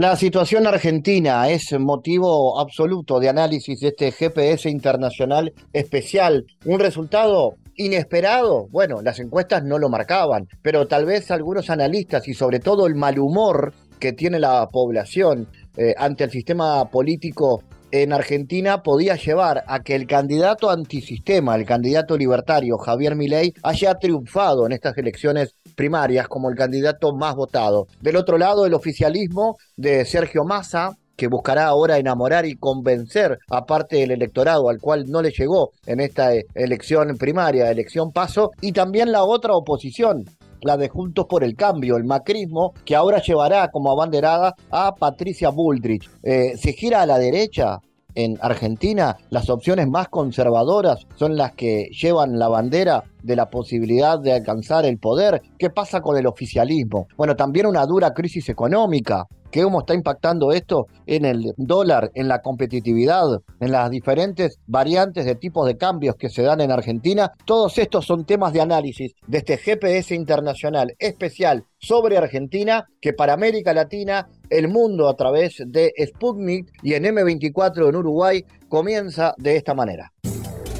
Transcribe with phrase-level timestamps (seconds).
[0.00, 6.46] La situación argentina es motivo absoluto de análisis de este GPS internacional especial.
[6.64, 8.66] Un resultado inesperado.
[8.70, 12.94] Bueno, las encuestas no lo marcaban, pero tal vez algunos analistas y sobre todo el
[12.94, 19.64] mal humor que tiene la población eh, ante el sistema político en Argentina podía llevar
[19.66, 25.56] a que el candidato antisistema, el candidato libertario Javier Milei, haya triunfado en estas elecciones
[25.70, 27.86] primarias como el candidato más votado.
[28.00, 33.66] Del otro lado, el oficialismo de Sergio Massa, que buscará ahora enamorar y convencer a
[33.66, 38.72] parte del electorado al cual no le llegó en esta elección primaria, elección paso, y
[38.72, 40.24] también la otra oposición,
[40.62, 45.50] la de Juntos por el Cambio, el macrismo, que ahora llevará como abanderada a Patricia
[45.50, 46.08] Bullrich.
[46.22, 47.80] Eh, ¿Se gira a la derecha?
[48.14, 54.18] En Argentina, las opciones más conservadoras son las que llevan la bandera de la posibilidad
[54.18, 55.42] de alcanzar el poder.
[55.58, 57.06] ¿Qué pasa con el oficialismo?
[57.16, 62.28] Bueno, también una dura crisis económica ¿Qué cómo está impactando esto en el dólar, en
[62.28, 63.26] la competitividad,
[63.60, 67.32] en las diferentes variantes de tipos de cambios que se dan en Argentina.
[67.44, 73.32] Todos estos son temas de análisis de este GPS internacional especial sobre Argentina que para
[73.32, 79.56] América Latina, el mundo a través de Sputnik y en M24 en Uruguay comienza de
[79.56, 80.12] esta manera.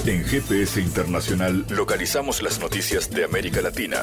[0.07, 3.99] En GPS Internacional localizamos las noticias de América Latina.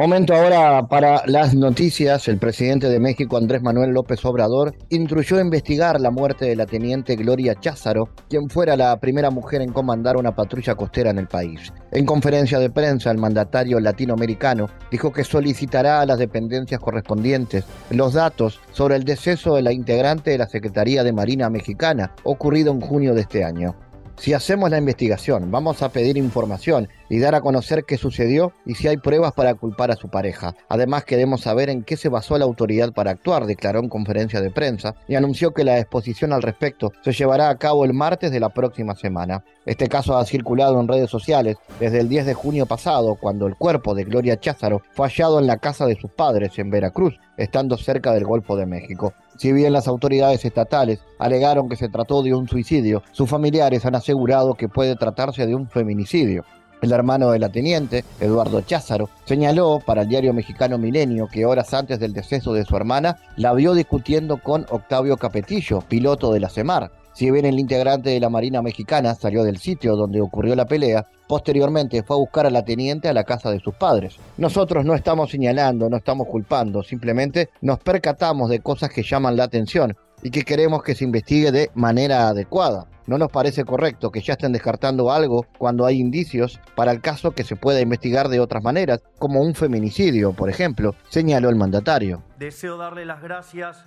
[0.00, 2.26] Momento ahora para las noticias.
[2.26, 7.16] El presidente de México, Andrés Manuel López Obrador, instruyó investigar la muerte de la teniente
[7.16, 11.70] Gloria Cházaro, quien fuera la primera mujer en comandar una patrulla costera en el país.
[11.92, 18.14] En conferencia de prensa, el mandatario latinoamericano dijo que solicitará a las dependencias correspondientes los
[18.14, 22.80] datos sobre el deceso de la integrante de la Secretaría de Marina Mexicana, ocurrido en
[22.80, 23.74] junio de este año.
[24.16, 28.76] Si hacemos la investigación, vamos a pedir información y dar a conocer qué sucedió y
[28.76, 30.54] si hay pruebas para culpar a su pareja.
[30.70, 34.50] Además, queremos saber en qué se basó la autoridad para actuar, declaró en conferencia de
[34.50, 38.40] prensa y anunció que la exposición al respecto se llevará a cabo el martes de
[38.40, 39.44] la próxima semana.
[39.66, 43.56] Este caso ha circulado en redes sociales desde el 10 de junio pasado, cuando el
[43.56, 47.76] cuerpo de Gloria Cházaro fue hallado en la casa de sus padres en Veracruz, estando
[47.76, 49.12] cerca del Golfo de México.
[49.36, 53.94] Si bien las autoridades estatales alegaron que se trató de un suicidio, sus familiares han
[53.94, 56.44] asegurado que puede tratarse de un feminicidio.
[56.82, 61.74] El hermano de la teniente, Eduardo Cházaro, señaló para el diario mexicano Milenio que horas
[61.74, 66.48] antes del deceso de su hermana la vio discutiendo con Octavio Capetillo, piloto de la
[66.48, 70.64] CEMAR, si bien el integrante de la Marina Mexicana salió del sitio donde ocurrió la
[70.64, 74.16] pelea, posteriormente fue a buscar a la teniente a la casa de sus padres.
[74.38, 79.44] Nosotros no estamos señalando, no estamos culpando, simplemente nos percatamos de cosas que llaman la
[79.44, 82.86] atención y que queremos que se investigue de manera adecuada.
[83.06, 87.32] No nos parece correcto que ya estén descartando algo cuando hay indicios para el caso
[87.32, 92.22] que se pueda investigar de otras maneras, como un feminicidio, por ejemplo, señaló el mandatario.
[92.38, 93.84] Deseo darle las gracias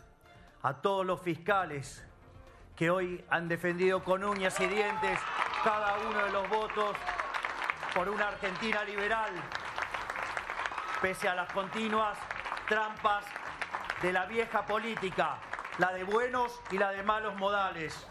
[0.62, 2.04] a todos los fiscales
[2.76, 5.20] que hoy han defendido con uñas y dientes
[5.64, 6.98] cada uno de los votos
[7.94, 9.30] por una Argentina liberal,
[11.02, 12.18] pese a las continuas
[12.68, 13.26] trampas
[14.02, 15.38] de la vieja política,
[15.80, 18.08] la de buenos y la de malos modales.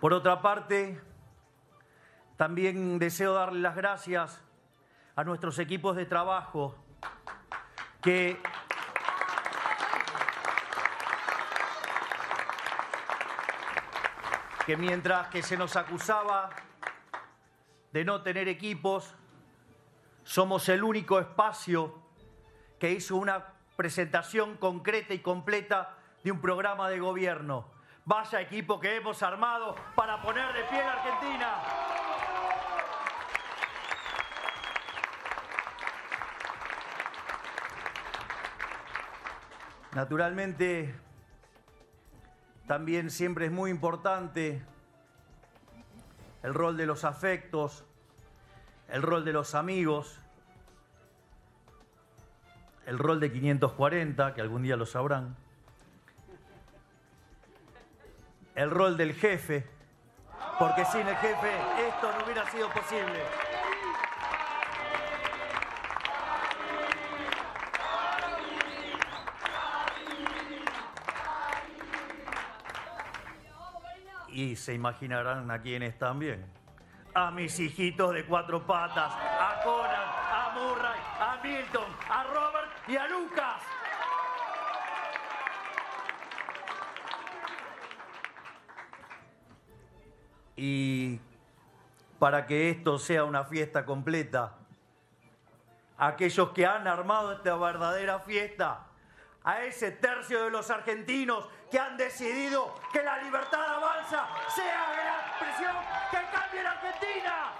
[0.00, 1.00] Por otra parte,
[2.36, 4.40] también deseo darle las gracias
[5.16, 6.74] a nuestros equipos de trabajo
[8.02, 8.40] que
[14.66, 16.48] que mientras que se nos acusaba
[17.92, 19.14] de no tener equipos,
[20.22, 22.02] somos el único espacio
[22.78, 27.66] que hizo una presentación concreta y completa de un programa de gobierno.
[28.04, 31.54] Vaya equipo que hemos armado para poner de pie a Argentina.
[39.92, 40.94] Naturalmente,
[42.66, 44.62] también siempre es muy importante
[46.42, 47.84] el rol de los afectos,
[48.88, 50.20] el rol de los amigos,
[52.86, 55.36] el rol de 540, que algún día lo sabrán,
[58.54, 59.66] el rol del jefe.
[60.58, 61.50] porque sin el jefe
[61.88, 63.24] esto no hubiera sido posible.
[74.28, 76.44] Y se imaginarán a quiénes también.
[77.14, 82.96] A mis hijitos de cuatro patas, a Conan, a Murray, a Milton, a Robert y
[82.96, 83.62] a Lucas.
[90.56, 91.20] Y
[92.18, 94.54] para que esto sea una fiesta completa,
[95.98, 98.86] aquellos que han armado esta verdadera fiesta,
[99.42, 105.20] a ese tercio de los argentinos que han decidido que la libertad avanza sea la
[105.26, 105.76] expresión
[106.10, 107.52] que cambie la Argentina.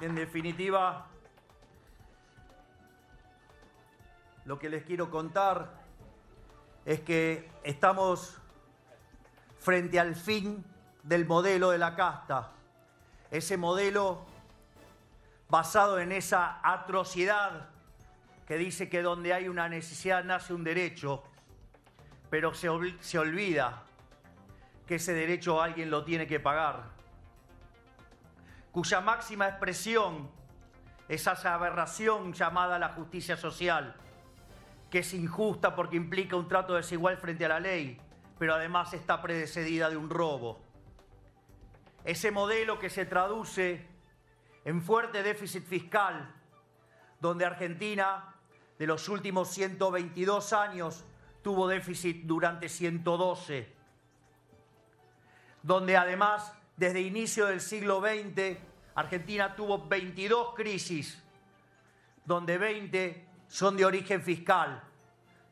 [0.00, 1.06] En definitiva,
[4.44, 5.72] lo que les quiero contar
[6.84, 8.38] es que estamos
[9.58, 10.64] frente al fin
[11.02, 12.52] del modelo de la casta.
[13.30, 14.26] Ese modelo
[15.48, 17.70] basado en esa atrocidad
[18.46, 21.24] que dice que donde hay una necesidad nace un derecho,
[22.28, 22.68] pero se,
[23.00, 23.82] se olvida
[24.86, 26.95] que ese derecho alguien lo tiene que pagar,
[28.76, 30.28] cuya máxima expresión
[31.08, 33.96] es esa aberración llamada la justicia social
[34.90, 37.98] que es injusta porque implica un trato desigual frente a la ley,
[38.38, 40.60] pero además está predecedida de un robo.
[42.04, 43.88] Ese modelo que se traduce
[44.66, 46.34] en fuerte déficit fiscal,
[47.18, 48.34] donde Argentina
[48.78, 51.02] de los últimos 122 años
[51.40, 53.74] tuvo déficit durante 112,
[55.62, 58.58] donde además desde inicio del siglo XX
[58.96, 61.22] Argentina tuvo 22 crisis,
[62.24, 64.82] donde 20 son de origen fiscal,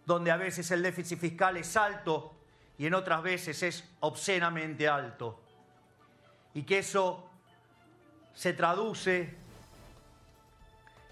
[0.06, 2.34] donde a veces el déficit fiscal es alto
[2.78, 5.42] y en otras veces es obscenamente alto.
[6.54, 7.28] Y que eso
[8.32, 9.36] se traduce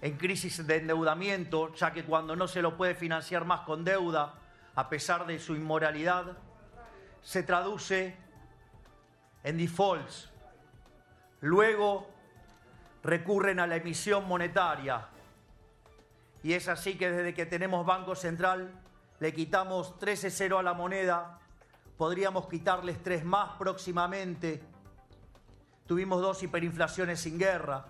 [0.01, 4.33] en crisis de endeudamiento, ya que cuando no se lo puede financiar más con deuda,
[4.75, 6.35] a pesar de su inmoralidad,
[7.21, 8.22] se traduce
[9.43, 10.29] en defaults.
[11.41, 12.09] Luego
[13.03, 15.07] recurren a la emisión monetaria,
[16.43, 18.71] y es así que desde que tenemos Banco Central
[19.19, 21.39] le quitamos 13-0 a la moneda,
[21.97, 24.61] podríamos quitarles tres más próximamente.
[25.87, 27.85] Tuvimos dos hiperinflaciones sin guerra.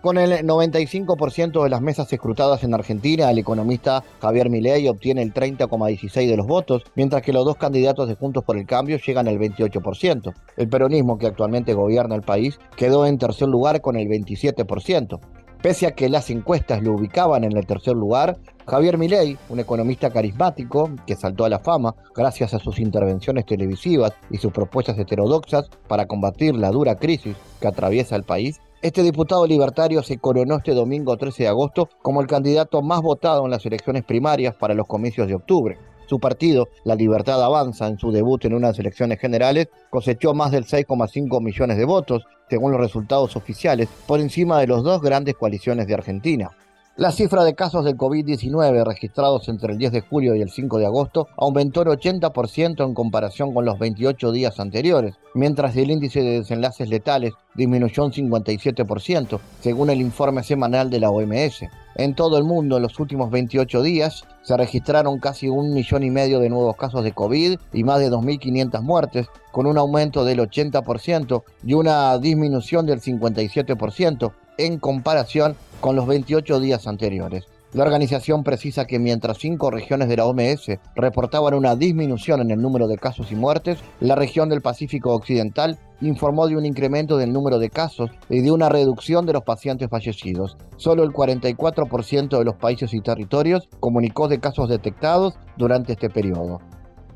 [0.00, 5.34] Con el 95% de las mesas escrutadas en Argentina, el economista Javier Milei obtiene el
[5.34, 9.26] 30,16 de los votos, mientras que los dos candidatos de Juntos por el Cambio llegan
[9.26, 10.32] al 28%.
[10.56, 15.18] El peronismo, que actualmente gobierna el país, quedó en tercer lugar con el 27%.
[15.60, 20.10] Pese a que las encuestas lo ubicaban en el tercer lugar, Javier Milei, un economista
[20.10, 25.68] carismático que saltó a la fama gracias a sus intervenciones televisivas y sus propuestas heterodoxas
[25.88, 30.72] para combatir la dura crisis que atraviesa el país, este diputado libertario se coronó este
[30.72, 34.86] domingo 13 de agosto como el candidato más votado en las elecciones primarias para los
[34.86, 35.78] comicios de octubre.
[36.06, 40.64] Su partido, La Libertad Avanza, en su debut en unas elecciones generales, cosechó más del
[40.64, 45.88] 6,5 millones de votos, según los resultados oficiales, por encima de las dos grandes coaliciones
[45.88, 46.50] de Argentina.
[46.98, 50.78] La cifra de casos del COVID-19 registrados entre el 10 de julio y el 5
[50.78, 56.22] de agosto aumentó el 80% en comparación con los 28 días anteriores, mientras el índice
[56.22, 61.66] de desenlaces letales disminuyó un 57%, según el informe semanal de la OMS.
[61.94, 66.10] En todo el mundo, en los últimos 28 días, se registraron casi un millón y
[66.10, 70.40] medio de nuevos casos de COVID y más de 2.500 muertes, con un aumento del
[70.40, 77.46] 80% y una disminución del 57% en comparación con los 28 días anteriores.
[77.74, 82.62] La organización precisa que mientras cinco regiones de la OMS reportaban una disminución en el
[82.62, 87.30] número de casos y muertes, la región del Pacífico Occidental informó de un incremento del
[87.30, 90.56] número de casos y de una reducción de los pacientes fallecidos.
[90.78, 96.60] Solo el 44% de los países y territorios comunicó de casos detectados durante este periodo.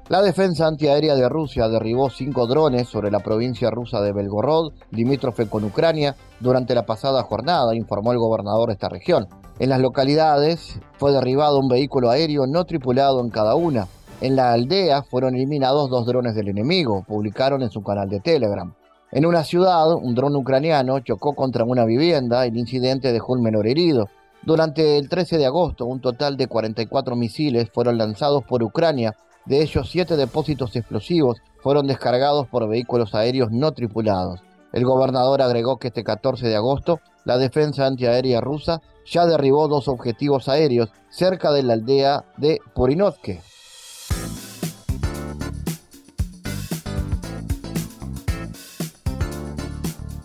[0.08, 5.48] La defensa antiaérea de Rusia derribó cinco drones sobre la provincia rusa de Belgorod, limítrofe
[5.48, 9.28] con Ucrania, durante la pasada jornada, informó el gobernador de esta región.
[9.60, 13.86] En las localidades fue derribado un vehículo aéreo no tripulado en cada una.
[14.20, 18.74] En la aldea fueron eliminados dos drones del enemigo, publicaron en su canal de Telegram.
[19.12, 23.68] En una ciudad, un dron ucraniano chocó contra una vivienda, el incidente dejó un menor
[23.68, 24.08] herido.
[24.42, 29.14] Durante el 13 de agosto, un total de 44 misiles fueron lanzados por Ucrania
[29.46, 34.40] de ellos, siete depósitos explosivos fueron descargados por vehículos aéreos no tripulados.
[34.72, 39.88] El gobernador agregó que este 14 de agosto la defensa antiaérea rusa ya derribó dos
[39.88, 43.40] objetivos aéreos cerca de la aldea de Porinovke.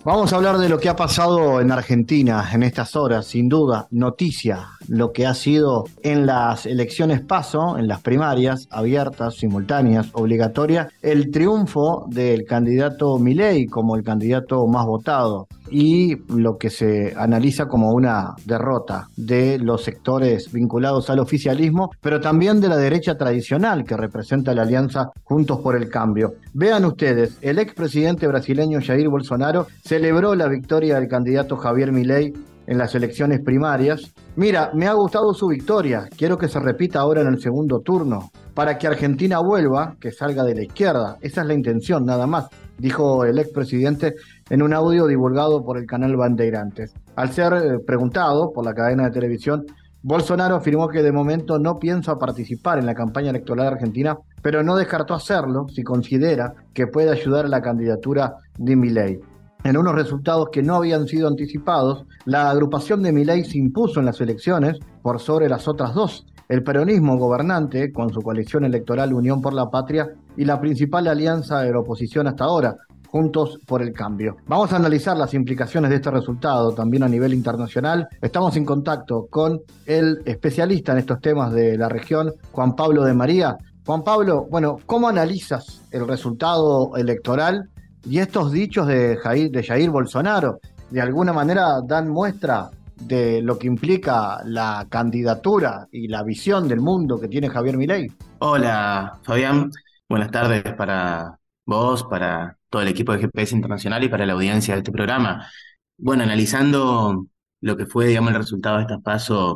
[0.07, 3.89] Vamos a hablar de lo que ha pasado en Argentina en estas horas, sin duda,
[3.91, 10.87] noticia, lo que ha sido en las elecciones paso, en las primarias abiertas, simultáneas, obligatorias,
[11.01, 17.67] el triunfo del candidato Milei como el candidato más votado y lo que se analiza
[17.67, 23.83] como una derrota de los sectores vinculados al oficialismo, pero también de la derecha tradicional
[23.83, 26.33] que representa la alianza Juntos por el Cambio.
[26.53, 32.33] Vean ustedes, el expresidente brasileño Jair Bolsonaro celebró la victoria del candidato Javier Milei
[32.67, 34.13] en las elecciones primarias.
[34.35, 38.29] Mira, me ha gustado su victoria, quiero que se repita ahora en el segundo turno,
[38.53, 41.17] para que Argentina vuelva, que salga de la izquierda.
[41.21, 42.47] Esa es la intención, nada más,
[42.77, 44.15] dijo el expresidente
[44.49, 46.93] en un audio divulgado por el canal Bandeirantes.
[47.15, 49.65] Al ser eh, preguntado por la cadena de televisión,
[50.03, 54.75] Bolsonaro afirmó que de momento no piensa participar en la campaña electoral argentina, pero no
[54.75, 59.19] descartó hacerlo si considera que puede ayudar a la candidatura de Milei.
[59.63, 64.05] En unos resultados que no habían sido anticipados, la agrupación de Milei se impuso en
[64.05, 66.25] las elecciones por sobre las otras dos.
[66.47, 71.59] El peronismo gobernante, con su coalición electoral Unión por la Patria, y la principal alianza
[71.59, 72.77] de la oposición hasta ahora,
[73.07, 74.37] Juntos por el Cambio.
[74.47, 78.07] Vamos a analizar las implicaciones de este resultado también a nivel internacional.
[78.21, 83.13] Estamos en contacto con el especialista en estos temas de la región, Juan Pablo de
[83.13, 83.57] María.
[83.85, 87.69] Juan Pablo, bueno, ¿cómo analizas el resultado electoral
[88.05, 90.59] y estos dichos de Jair, de Jair Bolsonaro?
[90.89, 96.81] De alguna manera dan muestra de lo que implica la candidatura y la visión del
[96.81, 98.11] mundo que tiene Javier Milei.
[98.39, 99.71] Hola, Fabián.
[100.09, 104.73] Buenas tardes para vos, para todo el equipo de GPS Internacional y para la audiencia
[104.73, 105.49] de este programa.
[105.97, 107.27] Bueno, analizando
[107.61, 109.55] lo que fue, digamos, el resultado de estas pasos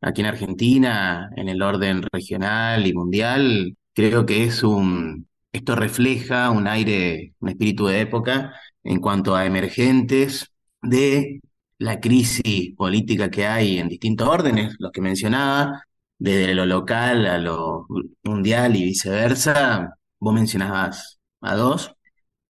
[0.00, 6.50] aquí en Argentina, en el orden regional y mundial, creo que es un, esto refleja
[6.50, 8.54] un aire, un espíritu de época
[8.84, 11.40] en cuanto a emergentes de
[11.78, 15.84] la crisis política que hay en distintos órdenes, los que mencionaba,
[16.18, 17.86] desde lo local a lo
[18.22, 19.96] mundial y viceversa.
[20.20, 21.94] Vos mencionabas a dos,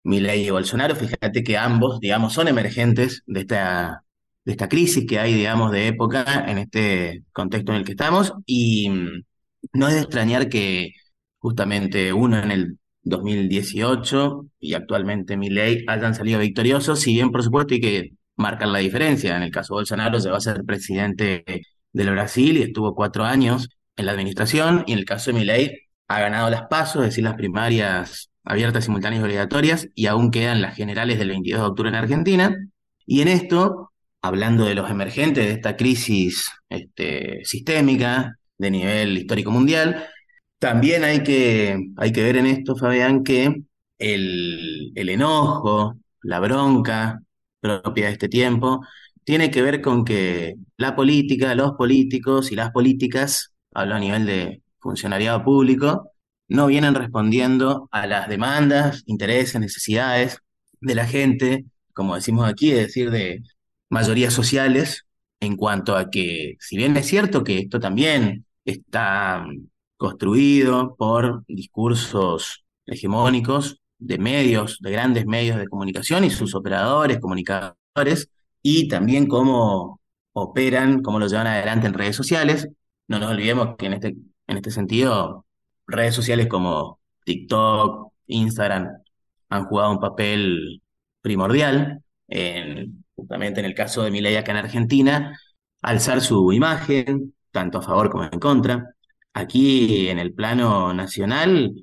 [0.03, 4.03] Milei y Bolsonaro, fíjate que ambos, digamos, son emergentes de esta,
[4.45, 8.33] de esta crisis que hay, digamos, de época en este contexto en el que estamos,
[8.45, 9.23] y mm,
[9.73, 10.91] no es de extrañar que
[11.39, 17.73] justamente uno en el 2018 y actualmente Milei hayan salido victoriosos, si bien por supuesto
[17.73, 19.35] hay que marcar la diferencia.
[19.35, 21.43] En el caso de Bolsonaro se va a ser presidente
[21.91, 25.79] del Brasil y estuvo cuatro años en la administración, y en el caso de Milei
[26.07, 30.61] ha ganado las pasos, es decir, las primarias abiertas, simultáneas y obligatorias, y aún quedan
[30.61, 32.55] las generales del 22 de octubre en Argentina.
[33.05, 39.51] Y en esto, hablando de los emergentes de esta crisis este, sistémica de nivel histórico
[39.51, 40.07] mundial,
[40.59, 43.63] también hay que, hay que ver en esto, Fabián, que
[43.99, 47.21] el, el enojo, la bronca
[47.59, 48.81] propia de este tiempo,
[49.23, 54.25] tiene que ver con que la política, los políticos y las políticas, hablo a nivel
[54.25, 56.12] de funcionariado público,
[56.47, 60.39] no vienen respondiendo a las demandas, intereses, necesidades
[60.81, 63.43] de la gente, como decimos aquí, es decir, de
[63.89, 65.05] mayorías sociales,
[65.39, 69.45] en cuanto a que, si bien es cierto que esto también está
[69.97, 78.29] construido por discursos hegemónicos de medios, de grandes medios de comunicación y sus operadores, comunicadores,
[78.61, 80.01] y también cómo
[80.33, 82.67] operan, cómo lo llevan adelante en redes sociales.
[83.07, 84.15] No nos olvidemos que en este,
[84.47, 85.45] en este sentido
[85.87, 88.89] redes sociales como TikTok, Instagram
[89.49, 90.81] han jugado un papel
[91.21, 95.39] primordial, en, justamente en el caso de Milei acá en Argentina,
[95.81, 98.95] alzar su imagen, tanto a favor como en contra.
[99.33, 101.73] Aquí en el plano nacional,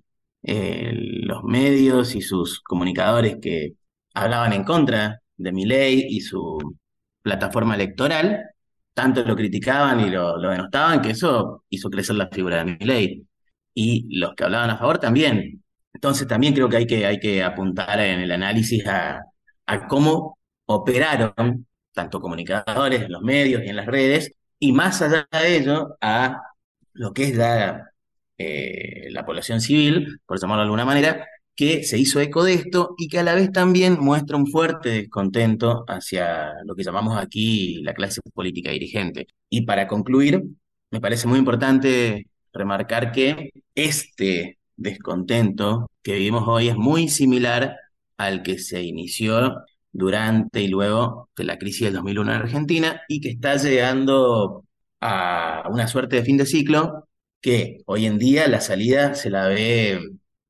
[0.43, 3.75] eh, los medios y sus comunicadores que
[4.15, 6.59] hablaban en contra de Milei y su
[7.23, 8.41] plataforma electoral,
[8.95, 13.27] tanto lo criticaban y lo, lo denostaban que eso hizo crecer la figura de Milei
[13.75, 15.63] y los que hablaban a favor también.
[15.93, 19.23] Entonces también creo que hay que, hay que apuntar en el análisis a,
[19.89, 25.97] cómo operaron tanto comunicadores los medios y en las redes, y más allá de ello,
[26.01, 26.41] a
[26.93, 27.91] lo que es la,
[28.39, 31.27] eh, la población civil, por llamarlo de alguna manera,
[31.61, 34.89] que se hizo eco de esto y que a la vez también muestra un fuerte
[34.91, 39.27] descontento hacia lo que llamamos aquí la clase política dirigente.
[39.51, 40.43] Y para concluir,
[40.91, 47.77] me parece muy importante remarcar que este descontento que vivimos hoy es muy similar
[48.17, 53.21] al que se inició durante y luego de la crisis del 2001 en Argentina y
[53.21, 54.65] que está llegando
[55.01, 57.09] a una suerte de fin de ciclo
[57.41, 60.01] que hoy en día la salida se la ve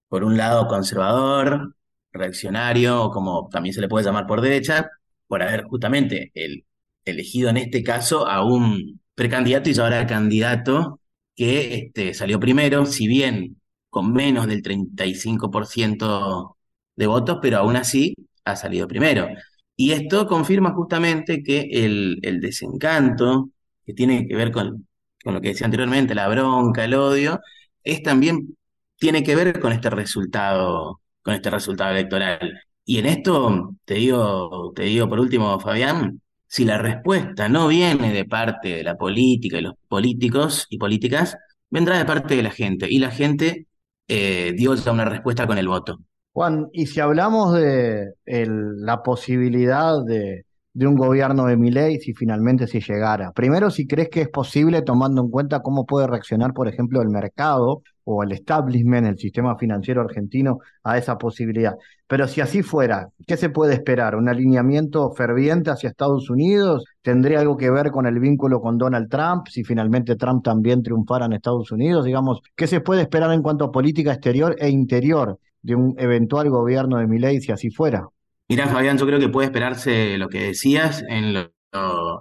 [0.08, 1.74] por un lado conservador,
[2.12, 4.90] reaccionario, o como también se le puede llamar por derecha,
[5.28, 6.64] por haber justamente el,
[7.04, 10.99] elegido en este caso a un precandidato y ahora candidato
[11.40, 13.56] que este, salió primero, si bien
[13.88, 16.56] con menos del 35%
[16.96, 19.26] de votos, pero aún así ha salido primero.
[19.74, 23.48] Y esto confirma justamente que el, el desencanto,
[23.86, 24.86] que tiene que ver con,
[25.24, 27.40] con lo que decía anteriormente, la bronca, el odio,
[27.84, 28.54] es también
[28.98, 32.60] tiene que ver con este resultado, con este resultado electoral.
[32.84, 36.20] Y en esto te digo, te digo por último, Fabián,
[36.50, 41.36] si la respuesta no viene de parte de la política y los políticos y políticas,
[41.70, 42.88] vendrá de parte de la gente.
[42.90, 43.68] Y la gente
[44.08, 46.00] eh, dio ya una respuesta con el voto.
[46.32, 52.66] Juan, y si hablamos de la posibilidad de, de un gobierno de Milei si finalmente
[52.66, 53.32] se llegara.
[53.32, 57.08] Primero, si crees que es posible tomando en cuenta cómo puede reaccionar, por ejemplo, el
[57.08, 61.74] mercado o el establishment, el sistema financiero argentino a esa posibilidad.
[62.06, 64.16] Pero si así fuera, ¿qué se puede esperar?
[64.16, 66.84] ¿Un alineamiento ferviente hacia Estados Unidos?
[67.02, 69.46] ¿Tendría algo que ver con el vínculo con Donald Trump?
[69.48, 73.64] Si finalmente Trump también triunfara en Estados Unidos, digamos, ¿qué se puede esperar en cuanto
[73.66, 78.08] a política exterior e interior de un eventual gobierno de Milei si así fuera?
[78.50, 81.52] Mira, Fabián, yo creo que puede esperarse lo que decías en lo,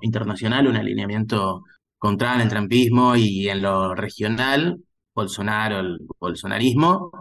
[0.01, 1.63] internacional, un alineamiento
[1.97, 4.77] contra el trampismo y en lo regional,
[5.15, 7.11] Bolsonaro, el bolsonarismo.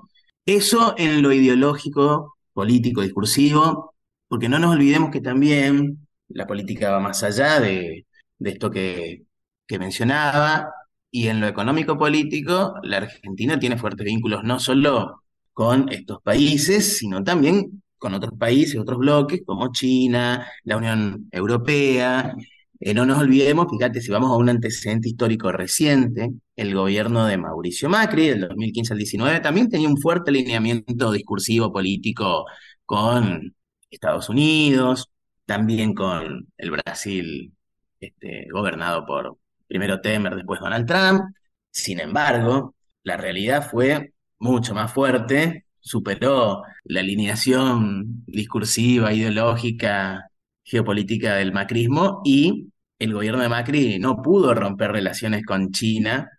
[0.44, 3.94] Eso en lo ideológico, político, discursivo,
[4.28, 8.06] porque no nos olvidemos que también la política va más allá de,
[8.40, 9.24] esto que,
[9.66, 10.70] que mencionaba,
[11.10, 15.22] y en lo económico-político, la Argentina tiene fuertes vínculos no solo
[15.54, 22.34] con estos países, sino también con otros países, otros bloques, como China, la Unión Europea.
[22.80, 27.36] Eh, no nos olvidemos, fíjate, si vamos a un antecedente histórico reciente, el gobierno de
[27.36, 32.46] Mauricio Macri, del 2015 al 19, también tenía un fuerte alineamiento discursivo político
[32.84, 33.54] con
[33.90, 35.10] Estados Unidos,
[35.44, 37.52] también con el Brasil
[38.00, 41.22] este, gobernado por primero Temer, después Donald Trump.
[41.70, 50.30] Sin embargo, la realidad fue mucho más fuerte superó la alineación discursiva, ideológica,
[50.64, 56.30] geopolítica del macrismo y el gobierno de Macri no pudo romper relaciones con China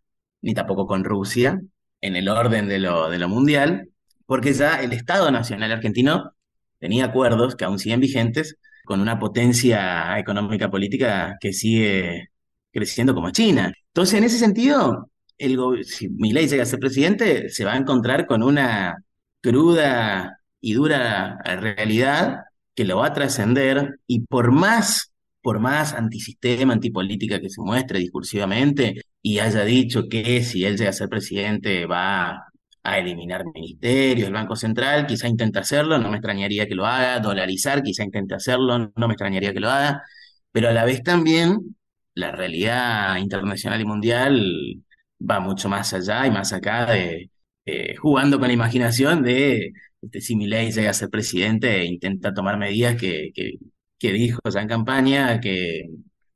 [0.42, 1.60] ni tampoco con Rusia
[2.02, 3.90] en el orden de lo, de lo mundial,
[4.26, 6.34] porque ya el Estado Nacional argentino
[6.80, 12.30] tenía acuerdos que aún siguen vigentes con una potencia económica política que sigue
[12.72, 13.74] creciendo como China.
[13.88, 18.26] Entonces, en ese sentido, el, si Milei llega a ser presidente, se va a encontrar
[18.28, 18.98] con una
[19.42, 22.44] cruda y dura realidad
[22.76, 28.00] que lo va a trascender y por más, por más antisistema, antipolítica que se muestre
[28.00, 32.46] discursivamente y haya dicho que si él llega a ser presidente va
[32.84, 37.20] a eliminar ministerios, el Banco Central, quizá intente hacerlo, no me extrañaría que lo haga,
[37.20, 40.04] dolarizar, quizá intente hacerlo, no me extrañaría que lo haga,
[40.52, 41.76] pero a la vez también
[42.14, 44.84] la realidad internacional y mundial
[45.20, 47.30] va mucho más allá y más acá de,
[47.70, 52.34] eh, jugando con la imaginación de este, si Milei llega a ser presidente e intenta
[52.34, 55.90] tomar medidas que, que, dijo ya en campaña que,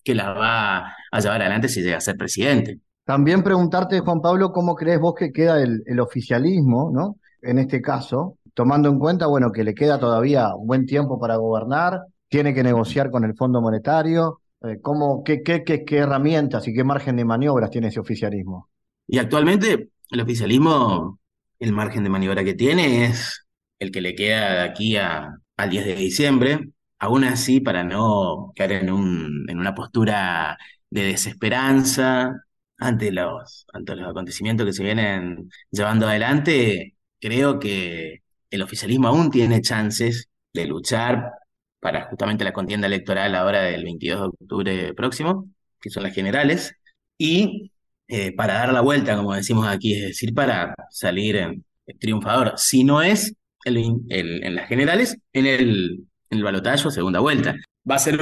[0.03, 2.79] que las va a llevar adelante si llega a ser presidente.
[3.05, 7.17] También preguntarte, Juan Pablo, ¿cómo crees vos que queda el, el oficialismo, ¿no?
[7.41, 11.35] En este caso, tomando en cuenta, bueno, que le queda todavía un buen tiempo para
[11.35, 16.67] gobernar, tiene que negociar con el Fondo Monetario, eh, ¿cómo, qué, qué, qué, qué herramientas
[16.67, 18.69] y qué margen de maniobras tiene ese oficialismo?
[19.07, 21.19] Y actualmente el oficialismo
[21.63, 23.47] el margen de maniobra que tiene es
[23.79, 26.59] el que le queda de aquí a, al 10 de diciembre.
[26.99, 30.57] Aún así, para no caer en, un, en una postura
[30.89, 32.33] de desesperanza
[32.77, 39.31] ante los, ante los acontecimientos que se vienen llevando adelante, creo que el oficialismo aún
[39.31, 41.31] tiene chances de luchar
[41.79, 45.49] para justamente la contienda electoral ahora del 22 de octubre próximo,
[45.81, 46.75] que son las generales,
[47.17, 47.72] y
[48.07, 51.63] eh, para dar la vuelta, como decimos aquí, es decir, para salir
[51.99, 52.53] triunfador.
[52.57, 53.33] Si no es
[53.65, 57.55] en las generales, en el, en el balotaje segunda vuelta.
[57.89, 58.19] Va a ser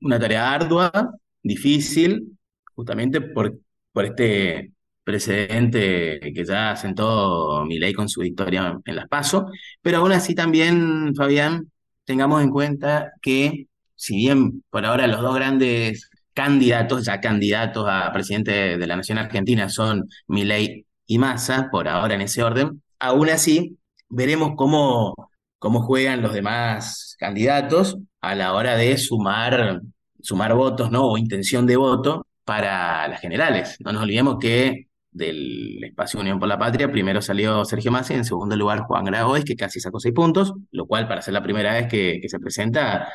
[0.00, 0.92] una tarea ardua,
[1.42, 2.38] difícil,
[2.74, 3.58] justamente por,
[3.92, 4.72] por este
[5.04, 9.46] precedente que ya sentó ley con su victoria en las PASO,
[9.80, 11.70] pero aún así también, Fabián,
[12.04, 16.07] tengamos en cuenta que si bien por ahora los dos grandes
[16.38, 22.14] candidatos, ya candidatos a presidente de la Nación Argentina son Milei y Massa, por ahora
[22.14, 22.80] en ese orden.
[23.00, 23.76] Aún así,
[24.08, 25.14] veremos cómo,
[25.58, 29.80] cómo juegan los demás candidatos, a la hora de sumar,
[30.20, 31.08] sumar votos, ¿no?
[31.08, 33.76] O intención de voto para las generales.
[33.80, 38.18] No nos olvidemos que del espacio Unión por la Patria, primero salió Sergio Massa y
[38.18, 41.42] en segundo lugar Juan Grabois, que casi sacó seis puntos, lo cual para ser la
[41.42, 43.08] primera vez que, se presenta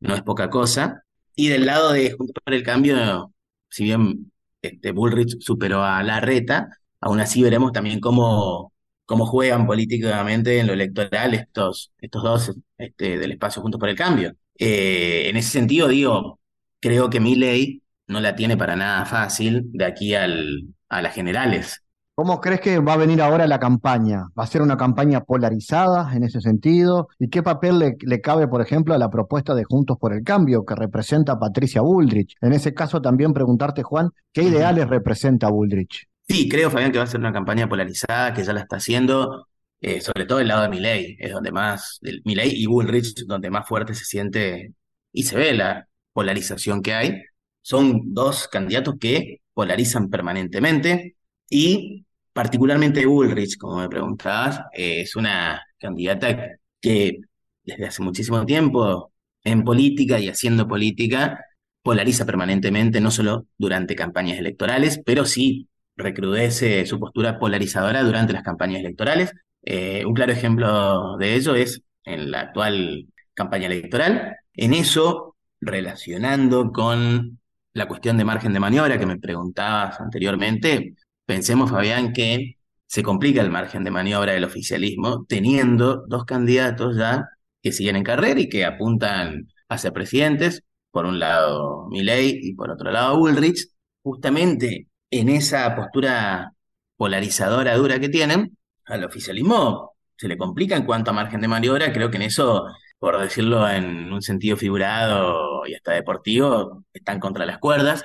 [0.00, 1.02] no es poca cosa.
[1.34, 3.32] Y del lado de Juntos por el Cambio,
[3.68, 6.68] si bien este, Bullrich superó a Larreta,
[7.00, 8.72] aún así veremos también cómo,
[9.06, 13.96] cómo juegan políticamente en lo electoral estos, estos dos este, del espacio Juntos por el
[13.96, 14.34] Cambio.
[14.58, 16.40] Eh, en ese sentido, digo,
[16.80, 21.14] creo que mi ley no la tiene para nada fácil de aquí al, a las
[21.14, 21.82] generales.
[22.20, 24.26] ¿Cómo crees que va a venir ahora la campaña?
[24.38, 27.08] ¿Va a ser una campaña polarizada en ese sentido?
[27.18, 30.66] ¿Y qué papel le, cabe, por ejemplo, a la propuesta de Juntos por el Cambio
[30.66, 32.34] que representa a Patricia Bullrich?
[32.42, 36.10] En ese caso también preguntarte, Juan, ¿qué ideales representa Bullrich?
[36.28, 39.48] Sí, creo, Fabián, que va a ser una campaña polarizada, que ya la está haciendo,
[39.80, 43.66] eh, sobre todo el lado de Milei, es donde más, Milei y Bullrich, donde más
[43.66, 44.74] fuerte se siente
[45.10, 47.22] y se ve la polarización que hay.
[47.62, 51.16] Son dos candidatos que polarizan permanentemente
[51.48, 57.18] y particularmente Bullrich, como me preguntabas, es una candidata que
[57.62, 59.12] desde hace muchísimo tiempo
[59.44, 61.44] en política y haciendo política
[61.82, 68.42] polariza permanentemente, no solo durante campañas electorales, pero sí recrudece su postura polarizadora durante las
[68.42, 69.32] campañas electorales.
[69.62, 74.36] Eh, un claro ejemplo de ello es en la actual campaña electoral.
[74.54, 77.38] En eso, relacionando con
[77.72, 80.94] la cuestión de margen de maniobra que me preguntabas anteriormente,
[81.30, 87.24] pensemos, Fabián, que se complica el margen de maniobra del oficialismo teniendo dos candidatos ya
[87.62, 92.54] que siguen en carrera y que apuntan a ser presidentes, por un lado Milei y
[92.54, 93.68] por otro lado Ulrich,
[94.02, 96.52] justamente en esa postura
[96.96, 101.92] polarizadora dura que tienen, al oficialismo se le complica en cuanto a margen de maniobra,
[101.92, 102.64] creo que en eso
[102.98, 108.02] por decirlo en un sentido figurado y hasta deportivo, están contra las cuerdas,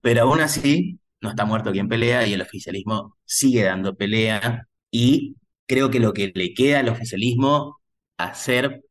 [0.00, 4.68] pero aún así no está muerto quien pelea y el oficialismo sigue dando pelea.
[4.90, 7.80] Y creo que lo que le queda al oficialismo
[8.16, 8.82] hacer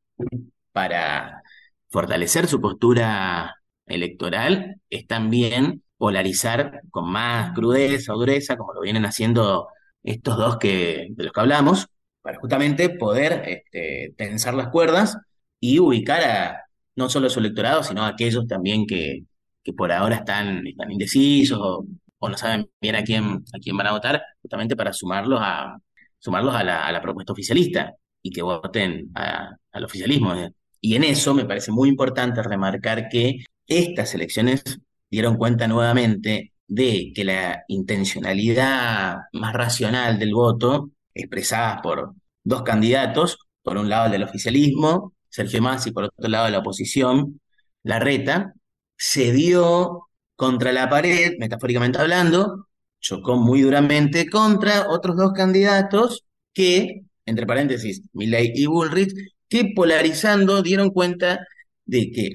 [0.72, 1.42] para
[1.90, 9.06] fortalecer su postura electoral es también polarizar con más crudeza o dureza, como lo vienen
[9.06, 9.68] haciendo
[10.04, 11.88] estos dos que, de los que hablamos,
[12.22, 15.18] para justamente poder este, tensar las cuerdas
[15.60, 16.63] y ubicar a
[16.96, 19.24] no solo su electorado, sino a aquellos también que,
[19.63, 21.86] que por ahora están, están indecisos o,
[22.21, 25.77] no saben bien a quién, a quién van a votar, justamente para sumarlos a,
[26.19, 30.34] sumarlos a la, a la propuesta oficialista y que voten al oficialismo.
[30.82, 34.63] Y en eso me parece muy importante remarcar que estas elecciones
[35.10, 43.38] dieron cuenta nuevamente de que la intencionalidad más racional del voto, expresada por dos candidatos,
[43.63, 47.39] por un lado el del oficialismo Sergio Massa y por otro lado la oposición,
[47.84, 48.53] la reta,
[48.97, 50.07] se dio
[50.38, 52.69] contra la pared, metafóricamente hablando,
[53.02, 56.23] chocó muy duramente contra otros dos candidatos
[56.54, 59.13] que, entre paréntesis, Milley y Bullrich,
[59.50, 61.39] que polarizando dieron cuenta
[61.86, 62.32] de que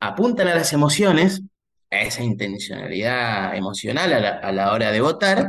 [0.00, 1.42] apuntan a las emociones,
[1.90, 5.48] a esa intencionalidad emocional a la, hora de votar,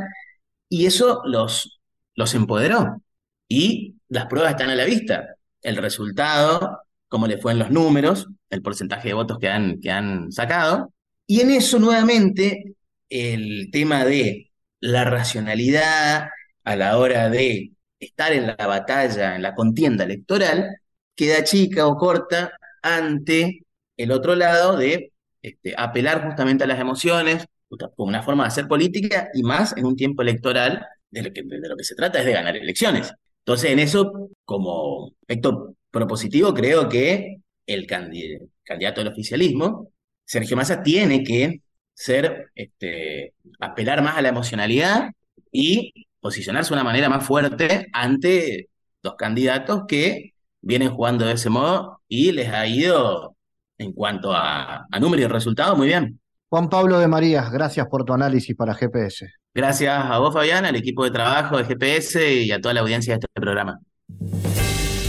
[0.68, 1.80] y eso los,
[2.14, 3.02] los empoderó.
[3.48, 5.36] Y las pruebas están a la vista.
[5.62, 9.90] El resultado cómo le fue en los números, el porcentaje de votos que han, que
[9.90, 10.92] han sacado.
[11.26, 12.76] Y en eso nuevamente
[13.08, 16.28] el tema de la racionalidad
[16.64, 20.76] a la hora de estar en la batalla, en la contienda electoral,
[21.14, 25.12] queda chica o corta ante el otro lado de
[25.42, 29.86] este, apelar justamente a las emociones, como una forma de hacer política y más en
[29.86, 33.12] un tiempo electoral de lo que, de lo que se trata es de ganar elecciones.
[33.40, 39.92] Entonces, en eso, como efecto propositivo, creo que el candidato del oficialismo,
[40.26, 41.62] Sergio Massa, tiene que
[41.94, 45.12] ser, este, apelar más a la emocionalidad
[45.50, 48.68] y posicionarse de una manera más fuerte ante
[49.02, 53.36] los candidatos que vienen jugando de ese modo y les ha ido
[53.78, 56.20] en cuanto a, a números y resultados muy bien.
[56.48, 59.28] Juan Pablo de María, gracias por tu análisis para GPS.
[59.54, 63.14] Gracias a vos, Fabián, al equipo de trabajo de GPS y a toda la audiencia
[63.14, 63.80] de este programa.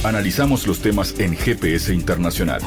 [0.04, 2.62] Analizamos los temas en GPS Internacional.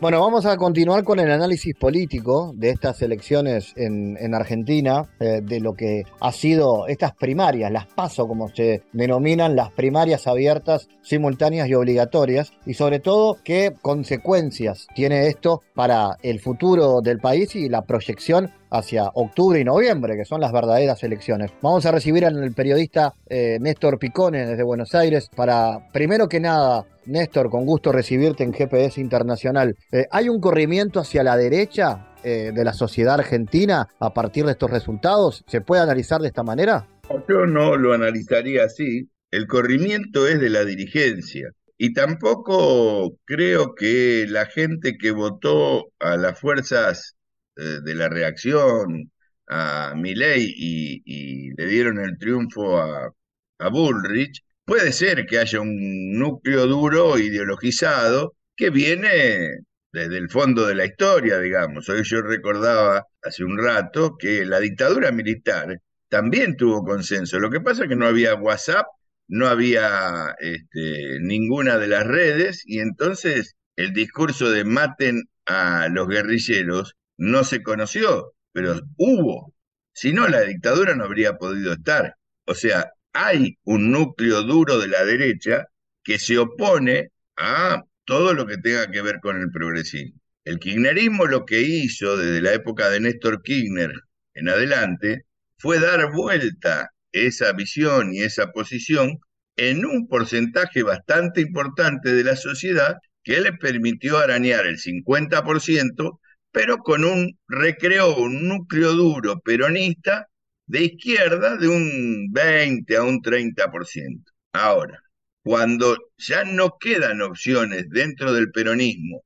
[0.00, 5.60] Bueno, vamos a continuar con el análisis político de estas elecciones en, Argentina, eh, de
[5.60, 11.68] lo que ha sido estas primarias, las PASO como se denominan, las primarias abiertas, simultáneas
[11.68, 17.68] y obligatorias, y sobre todo qué consecuencias tiene esto para el futuro del país y
[17.68, 21.50] la proyección hacia octubre y noviembre, que son las verdaderas elecciones.
[21.60, 26.86] Vamos a recibir al periodista eh, Néstor Picone desde Buenos Aires para, primero que nada,
[27.10, 29.76] Néstor, con gusto recibirte en GPS Internacional.
[29.92, 34.52] Eh, ¿Hay un corrimiento hacia la derecha eh, de la sociedad argentina a partir de
[34.52, 35.44] estos resultados?
[35.46, 36.86] ¿Se puede analizar de esta manera?
[37.28, 39.10] Yo no lo analizaría así.
[39.30, 41.50] El corrimiento es de la dirigencia.
[41.76, 47.16] Y tampoco creo que la gente que votó a las fuerzas
[47.56, 49.10] eh, de la reacción
[49.48, 53.10] a Milley y, le dieron el triunfo a,
[53.58, 60.64] a Bullrich, Puede ser que haya un núcleo duro ideologizado que viene desde el fondo
[60.64, 61.88] de la historia, digamos.
[61.88, 67.40] Hoy yo recordaba hace un rato que la dictadura militar también tuvo consenso.
[67.40, 68.86] Lo que pasa es que no había WhatsApp,
[69.26, 76.06] no había este, ninguna de las redes y entonces el discurso de maten a los
[76.06, 79.52] guerrilleros no se conoció, pero hubo.
[79.92, 82.14] Si no, la dictadura no habría podido estar.
[82.44, 85.66] O sea, hay un núcleo duro de la derecha
[86.02, 90.20] que se opone a todo lo que tenga que ver con el progresismo.
[90.44, 93.92] El kirchnerismo lo que hizo desde la época de Néstor Kirchner
[94.34, 95.26] en adelante
[95.58, 99.18] fue dar vuelta esa visión y esa posición
[99.56, 106.20] en un porcentaje bastante importante de la sociedad que le permitió arañar el 50%,
[106.50, 110.28] pero con un recreó un núcleo duro peronista
[110.70, 114.30] de izquierda de un 20 a un 30%.
[114.52, 115.02] Ahora,
[115.42, 119.24] cuando ya no quedan opciones dentro del peronismo,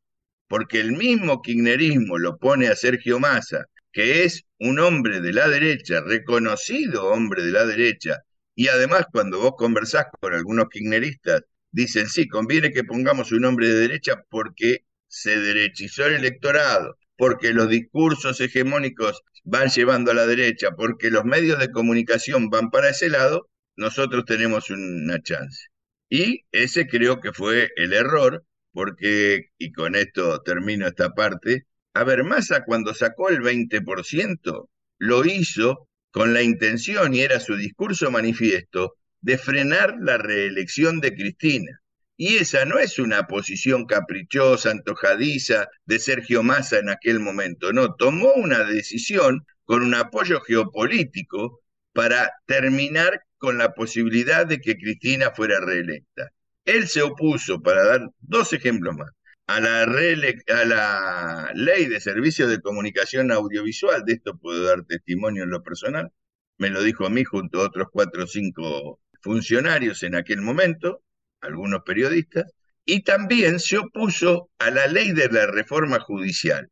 [0.48, 5.46] porque el mismo kirchnerismo lo pone a Sergio Massa, que es un hombre de la
[5.48, 8.22] derecha, reconocido hombre de la derecha,
[8.54, 13.68] y además cuando vos conversás con algunos kirchneristas, dicen, sí, conviene que pongamos un hombre
[13.68, 14.78] de derecha porque
[15.08, 21.24] se derechizó el electorado, porque los discursos hegemónicos van llevando a la derecha, porque los
[21.24, 25.66] medios de comunicación van para ese lado, nosotros tenemos una chance.
[26.08, 32.04] Y ese creo que fue el error, porque, y con esto termino esta parte, a
[32.04, 38.10] ver, Massa cuando sacó el 20%, lo hizo con la intención, y era su discurso
[38.10, 41.80] manifiesto, de frenar la reelección de Cristina.
[42.16, 47.94] Y esa no es una posición caprichosa, antojadiza de Sergio Massa en aquel momento, no,
[47.94, 51.60] tomó una decisión con un apoyo geopolítico
[51.92, 56.30] para terminar con la posibilidad de que Cristina fuera reelecta.
[56.64, 59.10] Él se opuso, para dar dos ejemplos más,
[59.46, 65.44] a la, a la ley de servicios de comunicación audiovisual, de esto puedo dar testimonio
[65.44, 66.10] en lo personal,
[66.58, 71.02] me lo dijo a mí junto a otros cuatro o cinco funcionarios en aquel momento,
[71.44, 72.52] algunos periodistas,
[72.84, 76.68] y también se opuso a la ley de la reforma judicial.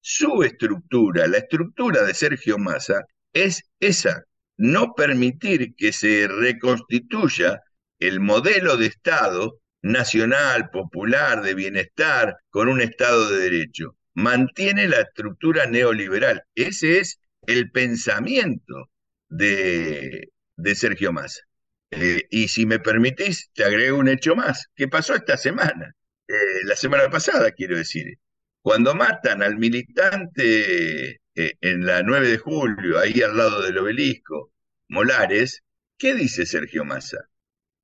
[0.00, 4.24] Su estructura, la estructura de Sergio Massa, es esa,
[4.56, 7.60] no permitir que se reconstituya
[7.98, 13.96] el modelo de Estado nacional, popular, de bienestar, con un Estado de Derecho.
[14.14, 16.42] Mantiene la estructura neoliberal.
[16.54, 18.90] Ese es el pensamiento
[19.28, 21.42] de, de Sergio Massa.
[22.30, 25.94] Y si me permitís, te agrego un hecho más, que pasó esta semana,
[26.28, 28.18] eh, la semana pasada, quiero decir.
[28.62, 34.52] Cuando matan al militante eh, en la 9 de julio, ahí al lado del obelisco,
[34.88, 35.62] Molares,
[35.98, 37.28] ¿qué dice Sergio Massa?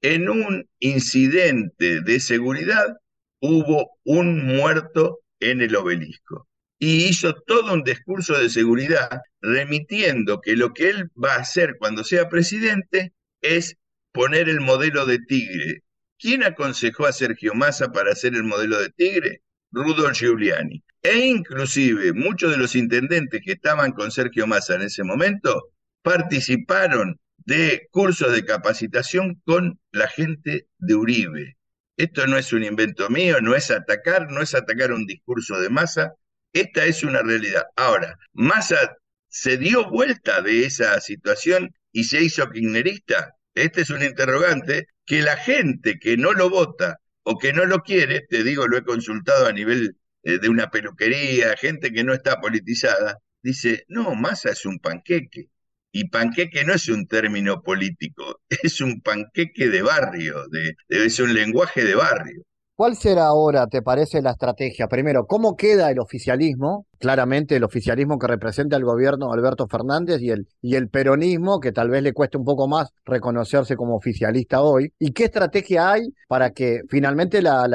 [0.01, 2.97] En un incidente de seguridad
[3.41, 10.57] hubo un muerto en el obelisco y hizo todo un discurso de seguridad remitiendo que
[10.57, 13.77] lo que él va a hacer cuando sea presidente es
[14.13, 15.83] poner el modelo de Tigre.
[16.19, 19.43] ¿Quién aconsejó a Sergio Massa para hacer el modelo de Tigre?
[19.73, 20.83] Rudolf Giuliani.
[21.03, 25.71] E inclusive muchos de los intendentes que estaban con Sergio Massa en ese momento
[26.03, 31.57] participaron de cursos de capacitación con la gente de Uribe.
[31.97, 35.71] Esto no es un invento mío, no es atacar, no es atacar un discurso de
[35.71, 36.15] Massa,
[36.53, 37.65] esta es una realidad.
[37.77, 38.97] Ahora, Massa
[39.29, 45.23] se dio vuelta de esa situación y se hizo kirchnerista este es un interrogante que
[45.23, 48.85] la gente que no lo vota o que no lo quiere, te digo, lo he
[48.85, 54.51] consultado a nivel eh, de una peluquería, gente que no está politizada, dice, no, masa
[54.51, 55.49] es un panqueque.
[55.93, 61.35] Y panqueque no es un término político, es un panqueque de barrio, de, es un
[61.35, 62.43] lenguaje de barrio.
[62.81, 64.89] ¿Cuál será ahora, te parece, la estrategia?
[64.89, 66.87] Primero, ¿cómo queda el oficialismo?
[66.99, 71.91] Claramente el oficialismo que representa el gobierno de Alberto Fernández y el, peronismo, que tal
[71.91, 74.95] vez le cueste un poco más reconocerse como oficialista hoy.
[74.99, 77.69] ¿Y qué estrategia hay para que finalmente la,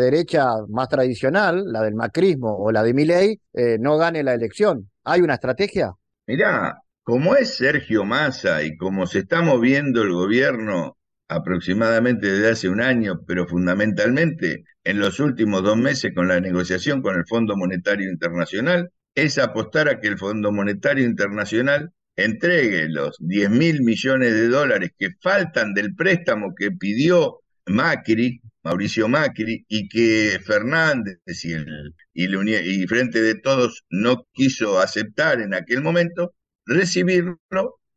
[0.00, 4.90] derecha más tradicional, la del macrismo o la de Milei, eh, no gane la elección?
[5.04, 5.92] ¿Hay una estrategia?
[6.26, 10.96] Mirá, como es Sergio Massa y como se está moviendo el gobierno
[11.30, 17.02] aproximadamente desde hace un año, pero fundamentalmente en los últimos dos meses con la negociación
[17.02, 23.16] con el Fondo Monetario Internacional, es apostar a que el Fondo Monetario Internacional entregue los
[23.20, 29.88] 10 mil millones de dólares que faltan del préstamo que pidió Macri, Mauricio Macri, y
[29.88, 36.34] que Fernández y, el, y, y Frente de Todos no quiso aceptar en aquel momento,
[36.66, 37.38] recibirlo,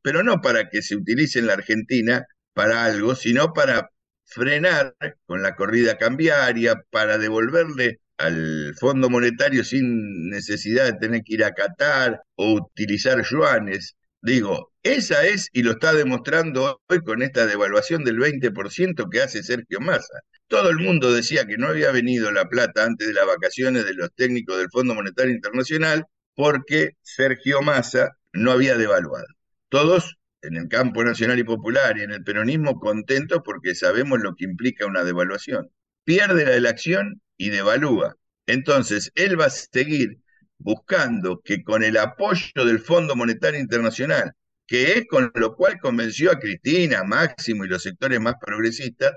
[0.04, 3.90] pero no para que se utilice en la Argentina para algo, sino para
[4.26, 11.34] frenar con la corrida cambiaria, para devolverle al Fondo Monetario sin necesidad de tener que
[11.36, 13.96] ir a Qatar o utilizar yuanes.
[14.22, 19.44] Digo, esa es, y lo está demostrando hoy con esta devaluación del 20% que hace
[19.44, 20.22] Sergio Massa.
[20.48, 23.94] Todo el mundo decía que no había venido la plata antes de las vacaciones de
[23.96, 29.26] los técnicos del Fondo Monetario Internacional porque Sergio Massa no había devaluado.
[29.70, 34.36] Todos en el campo nacional y popular y en el peronismo contentos porque sabemos lo
[34.36, 35.70] que implica una devaluación.
[36.04, 38.16] Pierde la elección y devalúa.
[38.46, 40.20] Entonces, él va a seguir
[40.58, 44.34] buscando que con el apoyo del Fondo Monetario Internacional,
[44.68, 49.14] que es con lo cual convenció a Cristina, Máximo y los sectores más progresistas,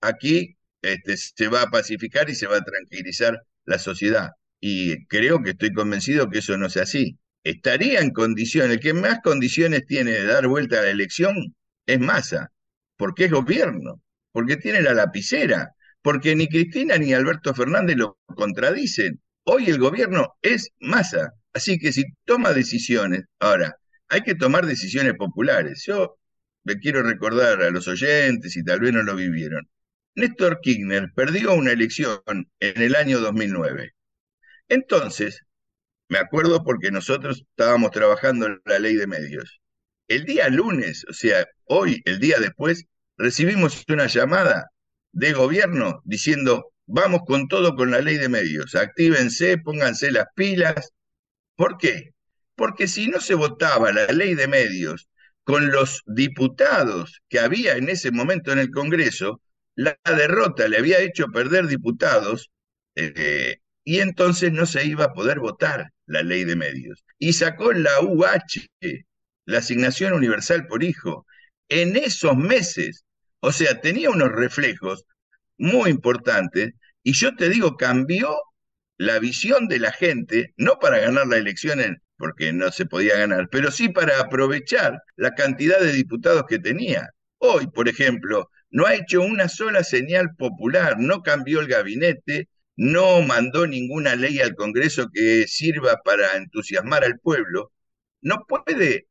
[0.00, 4.30] aquí este, se va a pacificar y se va a tranquilizar la sociedad.
[4.60, 7.18] Y creo que estoy convencido que eso no sea así
[7.50, 11.54] estaría en condiciones, el que más condiciones tiene de dar vuelta a la elección
[11.86, 12.50] es Massa,
[12.96, 15.70] porque es gobierno, porque tiene la lapicera,
[16.02, 19.20] porque ni Cristina ni Alberto Fernández lo contradicen.
[19.44, 23.76] Hoy el gobierno es Massa, así que si toma decisiones, ahora,
[24.08, 25.84] hay que tomar decisiones populares.
[25.86, 26.18] Yo
[26.64, 29.68] le quiero recordar a los oyentes, y tal vez no lo vivieron.
[30.16, 32.20] Néstor Kirchner perdió una elección
[32.58, 33.92] en el año 2009.
[34.68, 35.42] Entonces,
[36.08, 39.60] me acuerdo porque nosotros estábamos trabajando en la ley de medios.
[40.08, 42.84] El día lunes, o sea, hoy, el día después,
[43.16, 44.70] recibimos una llamada
[45.12, 50.92] de gobierno diciendo, vamos con todo con la ley de medios, actívense, pónganse las pilas.
[51.56, 52.10] ¿Por qué?
[52.54, 55.08] Porque si no se votaba la ley de medios
[55.44, 59.40] con los diputados que había en ese momento en el Congreso,
[59.74, 62.50] la derrota le había hecho perder diputados
[62.94, 67.04] eh, y entonces no se iba a poder votar la ley de medios.
[67.20, 68.66] Y sacó la UH,
[69.44, 71.24] la asignación universal por hijo,
[71.68, 73.04] en esos meses.
[73.38, 75.04] O sea, tenía unos reflejos
[75.56, 76.72] muy importantes
[77.04, 78.36] y yo te digo, cambió
[78.98, 81.78] la visión de la gente, no para ganar la elección
[82.18, 87.10] porque no se podía ganar, pero sí para aprovechar la cantidad de diputados que tenía.
[87.38, 93.22] Hoy, por ejemplo, no ha hecho una sola señal popular, no cambió el gabinete, no
[93.22, 97.72] mandó ninguna ley al Congreso que sirva para entusiasmar al pueblo,
[98.20, 99.08] no puede,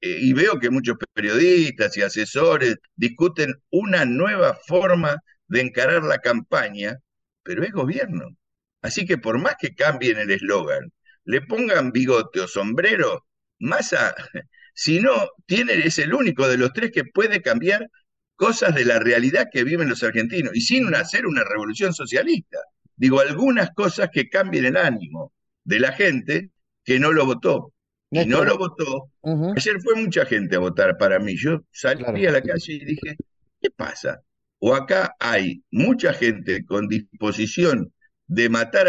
[0.00, 6.18] eh, y veo que muchos periodistas y asesores discuten una nueva forma de encarar la
[6.18, 6.98] campaña,
[7.42, 8.36] pero es gobierno.
[8.82, 10.92] Así que por más que cambien el eslogan,
[11.24, 13.26] le pongan bigote o sombrero,
[13.58, 14.14] Massa,
[14.74, 17.88] si no, tiene, es el único de los tres que puede cambiar
[18.36, 22.58] cosas de la realidad que viven los argentinos, y sin hacer una revolución socialista
[22.96, 25.32] digo, algunas cosas que cambien el ánimo
[25.64, 26.50] de la gente
[26.84, 27.72] que no lo votó.
[28.10, 29.10] Y no lo votó.
[29.56, 31.36] Ayer fue mucha gente a votar para mí.
[31.36, 33.16] Yo salí a la calle y dije,
[33.60, 34.22] ¿qué pasa?
[34.58, 37.92] O acá hay mucha gente con disposición
[38.26, 38.88] de matar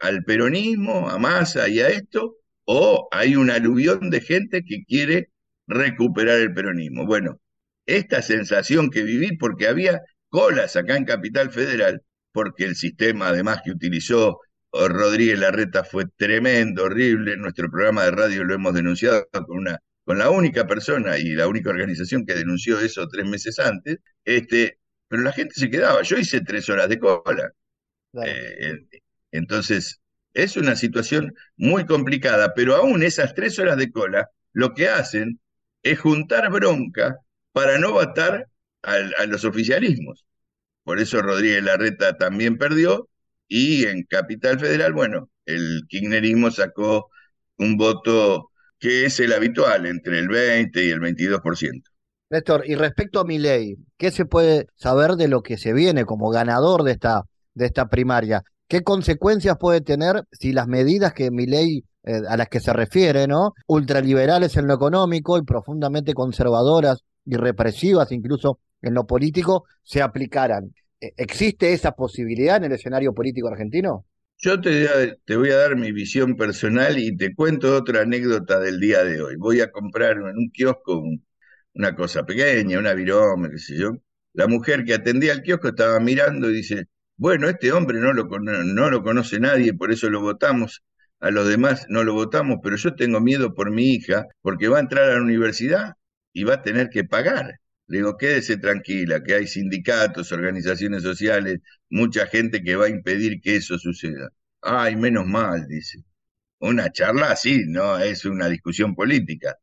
[0.00, 5.30] al peronismo, a Massa y a esto, o hay un aluvión de gente que quiere
[5.66, 7.06] recuperar el peronismo.
[7.06, 7.40] Bueno,
[7.86, 12.02] esta sensación que viví, porque había colas acá en Capital Federal,
[12.38, 14.38] porque el sistema además que utilizó
[14.72, 17.32] Rodríguez Larreta fue tremendo, horrible.
[17.32, 21.30] En nuestro programa de radio lo hemos denunciado con una con la única persona y
[21.30, 26.02] la única organización que denunció eso tres meses antes, este, pero la gente se quedaba.
[26.02, 27.50] Yo hice tres horas de cola.
[28.24, 28.86] Eh,
[29.32, 30.00] entonces,
[30.32, 35.40] es una situación muy complicada, pero aún esas tres horas de cola lo que hacen
[35.82, 37.16] es juntar bronca
[37.52, 38.46] para no votar
[38.82, 40.27] a los oficialismos.
[40.88, 43.10] Por eso Rodríguez Larreta también perdió.
[43.46, 47.10] Y en Capital Federal, bueno, el kirchnerismo sacó
[47.58, 51.82] un voto que es el habitual, entre el 20 y el 22%.
[52.30, 56.06] Néstor, y respecto a mi ley, ¿qué se puede saber de lo que se viene
[56.06, 58.42] como ganador de esta de esta primaria.
[58.66, 62.72] ¿Qué consecuencias puede tener si las medidas que mi ley eh, a las que se
[62.72, 63.52] refiere, ¿no?
[63.66, 70.72] Ultraliberales en lo económico y profundamente conservadoras y represivas incluso en lo político se aplicaran.
[71.00, 74.04] ¿E-, ¿Existe esa posibilidad en el escenario político argentino?
[74.40, 79.02] Yo te, voy a dar mi visión personal y te cuento otra anécdota del día
[79.02, 79.36] de hoy.
[79.36, 81.02] Voy a comprar en un kiosco
[81.74, 83.92] una cosa pequeña, una virome, qué sé yo.
[84.34, 89.02] La mujer que atendía al kiosco estaba mirando y dice, bueno, este hombre no lo
[89.02, 90.82] conoce nadie, por eso lo votamos.
[91.20, 94.78] A los demás no lo votamos, pero yo tengo miedo por mi hija porque va
[94.78, 95.94] a entrar a la universidad
[96.32, 97.58] y va a tener que pagar.
[97.88, 101.60] Le digo, quédese tranquila, que hay sindicatos, organizaciones sociales,
[101.90, 104.30] mucha gente que va a impedir que eso suceda.
[104.62, 106.04] Ay, menos mal, dice.
[106.60, 109.56] Una charla así, no es una discusión política.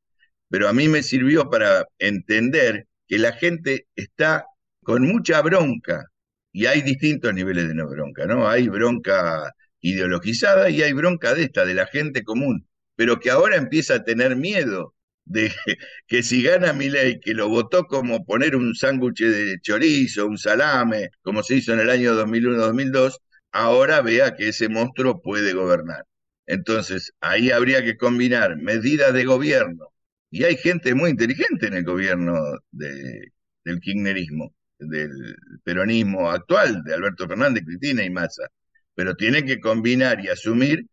[0.50, 4.46] Pero a mí me sirvió para entender que la gente está
[4.84, 6.06] con mucha bronca.
[6.52, 8.48] Y hay distintos niveles de no bronca, ¿no?
[8.48, 13.56] Hay bronca ideologizada y hay bronca de esta, de la gente común, pero que ahora
[13.58, 14.95] empieza a tener miedo
[15.26, 15.52] de
[16.08, 20.38] que si gana mi ley, que lo votó como poner un sándwich de chorizo, un
[20.38, 23.18] salame, como se hizo en el año 2001-2002,
[23.52, 26.06] ahora vea que ese monstruo puede gobernar.
[26.48, 29.88] Entonces, ahí habría que combinar medidas de gobierno.
[30.30, 32.36] Y hay gente muy inteligente en el gobierno
[32.72, 33.32] de,
[33.64, 38.48] del kirchnerismo, del peronismo actual, de Alberto Fernández, Cristina y Massa.
[38.96, 40.86] Pero tienen que combinar y asumir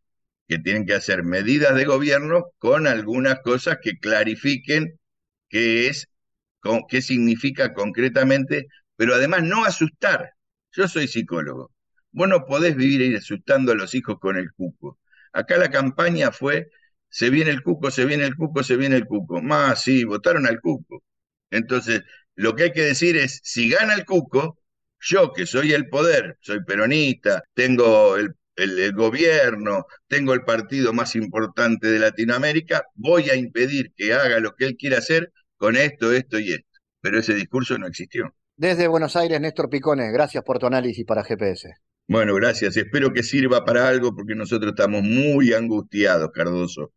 [0.49, 4.99] que tienen que hacer medidas de gobierno con algunas cosas que clarifiquen
[5.49, 6.09] qué es,
[6.88, 8.66] qué significa concretamente,
[8.97, 10.32] pero además no asustar.
[10.72, 11.72] Yo soy psicólogo.
[12.12, 14.99] Vos no podés vivir asustando a los hijos con el cuco.
[15.32, 16.68] Acá la campaña fue,
[17.09, 19.43] se viene el cuco, se viene el cuco, se viene el cuco.
[19.43, 21.03] Más, sí, votaron al cuco.
[21.51, 22.03] Entonces,
[22.34, 24.59] lo que hay que decir es, si gana el cuco,
[25.01, 31.17] yo que soy el poder, soy peronista, tengo el el, gobierno, tengo el partido más
[31.17, 36.13] importante de Latinoamérica, voy a impedir que haga lo que él quiera hacer con esto,
[36.13, 36.69] esto y esto.
[37.01, 38.35] Pero ese discurso no existió.
[38.57, 41.75] Desde Buenos Aires, Néstor Picones, gracias por tu análisis para GPS.
[42.09, 42.77] Bueno, gracias.
[42.77, 46.93] Espero que sirva para algo porque nosotros estamos muy angustiados, Cardoso.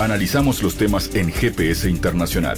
[0.00, 2.56] Analizamos los temas en GPS Internacional.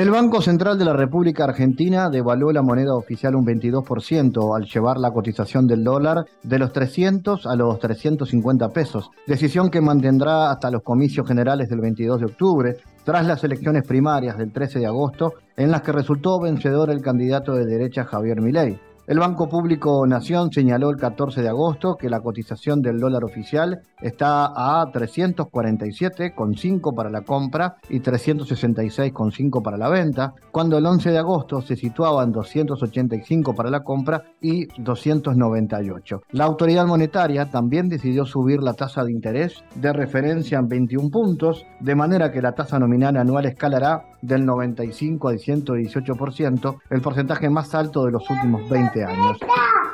[0.00, 4.96] El Banco Central de la República Argentina devaluó la moneda oficial un 22% al llevar
[4.96, 10.70] la cotización del dólar de los 300 a los 350 pesos, decisión que mantendrá hasta
[10.70, 15.34] los comicios generales del 22 de octubre, tras las elecciones primarias del 13 de agosto,
[15.54, 18.80] en las que resultó vencedor el candidato de derecha Javier Milei.
[19.10, 23.80] El Banco Público Nación señaló el 14 de agosto que la cotización del dólar oficial
[24.00, 31.18] está a 347,5 para la compra y 366,5 para la venta, cuando el 11 de
[31.18, 36.22] agosto se situaba en 285 para la compra y 298.
[36.30, 41.66] La autoridad monetaria también decidió subir la tasa de interés de referencia en 21 puntos,
[41.80, 47.74] de manera que la tasa nominal anual escalará del 95 al 118%, el porcentaje más
[47.74, 49.38] alto de los últimos 20 años.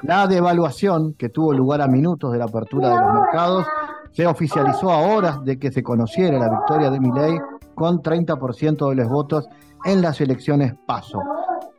[0.02, 3.66] La devaluación, que tuvo lugar a minutos de la apertura de los mercados,
[4.12, 7.38] se oficializó a horas de que se conociera la victoria de Milei
[7.74, 9.48] con 30% de los votos
[9.84, 11.20] en las elecciones PASO.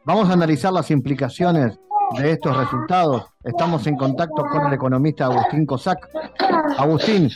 [0.06, 1.80] Vamos a analizar las implicaciones
[2.16, 3.26] de estos resultados.
[3.44, 6.08] Estamos en contacto con el economista Agustín Cosac.
[6.78, 7.30] Agustín,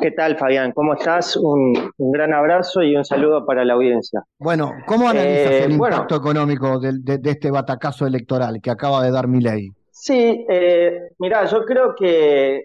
[0.00, 0.72] ¿Qué tal, Fabián?
[0.72, 1.36] ¿Cómo estás?
[1.36, 4.22] Un, gran abrazo y un saludo para la audiencia.
[4.38, 9.26] Bueno, ¿cómo analizas eh, el impacto económico de, este batacazo electoral que acaba de dar
[9.26, 9.70] mi ley?
[9.90, 12.64] Sí, eh, mira, yo creo que,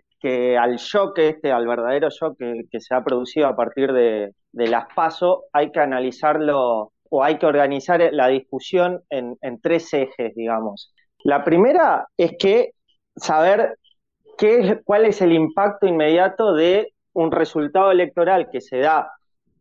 [0.57, 5.45] al shock este, al verdadero shock que, se ha producido a partir de, las PASO,
[5.51, 10.93] hay que analizarlo o hay que organizar la discusión en, tres ejes, digamos.
[11.23, 12.71] La primera es que
[13.15, 13.77] saber
[14.37, 19.11] qué cuál es el impacto inmediato de un resultado electoral que se da,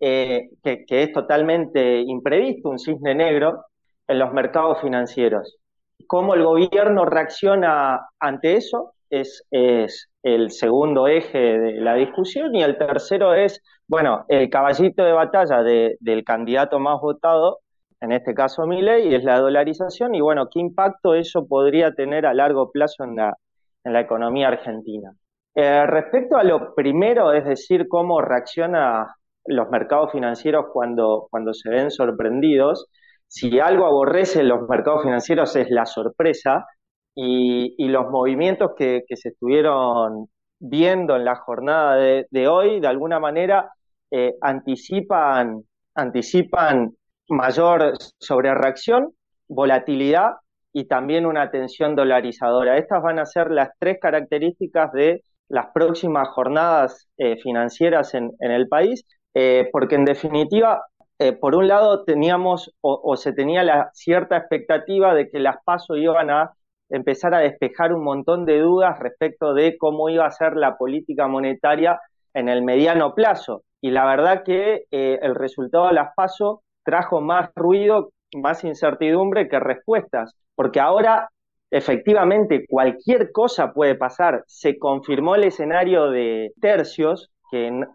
[0.00, 3.66] eh, que, es totalmente imprevisto, un cisne negro,
[4.08, 5.58] en los mercados financieros.
[6.06, 8.94] ¿Cómo el gobierno reacciona ante eso?
[9.08, 15.04] Es, es el segundo eje de la discusión y el tercero es, bueno, el caballito
[15.04, 17.60] de batalla del candidato más votado,
[18.02, 22.34] en este caso Milei, es la dolarización y bueno, ¿qué impacto eso podría tener a
[22.34, 25.12] largo plazo en la, economía argentina?
[25.54, 29.06] Eh, respecto a lo primero, es decir, cómo reaccionan
[29.46, 32.88] los mercados financieros cuando, se ven sorprendidos,
[33.28, 36.66] si algo aborrece los mercados financieros es la sorpresa
[37.14, 40.26] y, los movimientos que, se estuvieron
[40.58, 43.70] viendo en la jornada de, hoy, de alguna manera,
[44.10, 45.62] eh, anticipan
[45.94, 46.94] anticipan
[47.28, 49.12] mayor sobrereacción,
[49.48, 50.32] volatilidad
[50.72, 52.78] y también una tensión dolarizadora.
[52.78, 58.68] Estas van a ser las tres características de las próximas jornadas eh, financieras en, el
[58.68, 59.04] país,
[59.34, 60.82] eh, porque en definitiva,
[61.18, 65.98] eh, por un lado teníamos o, se tenía la cierta expectativa de que las pasos
[65.98, 66.52] iban a
[66.88, 71.28] empezar a despejar un montón de dudas respecto de cómo iba a ser la política
[71.28, 72.00] monetaria
[72.34, 73.62] en el mediano plazo.
[73.82, 79.60] Y la verdad que el resultado de las pasos trajo más ruido, más incertidumbre que
[79.60, 81.28] respuestas, porque ahora
[81.70, 84.44] efectivamente cualquier cosa puede pasar.
[84.46, 87.32] Se confirmó el escenario de tercios,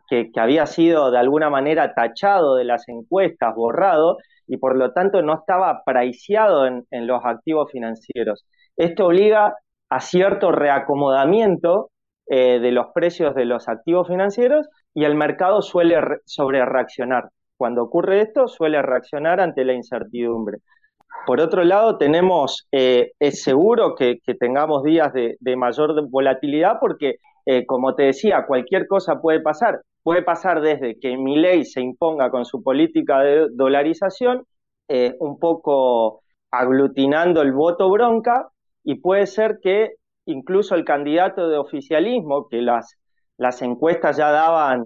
[0.10, 5.22] que, había sido de alguna manera tachado de las encuestas, borrado, y por lo tanto
[5.22, 8.46] no estaba praiciado en, los activos financieros.
[8.76, 9.56] Esto obliga
[9.90, 11.90] a cierto reacomodamiento
[12.28, 17.30] eh, de los precios de los activos financieros y el mercado suele sobre reaccionar.
[17.58, 20.60] Cuando ocurre esto, suele reaccionar ante la incertidumbre.
[21.26, 27.66] Por otro lado, tenemos, eh, es seguro que, tengamos días de, mayor volatilidad porque, eh,
[27.66, 29.82] como te decía, cualquier cosa puede pasar.
[30.04, 34.46] Puede pasar desde que mi ley se imponga con su política de dolarización,
[34.88, 38.48] eh, un poco aglutinando el voto bronca,
[38.84, 39.96] y puede ser que
[40.26, 42.96] incluso el candidato de oficialismo, que las,
[43.38, 44.86] las encuestas ya daban,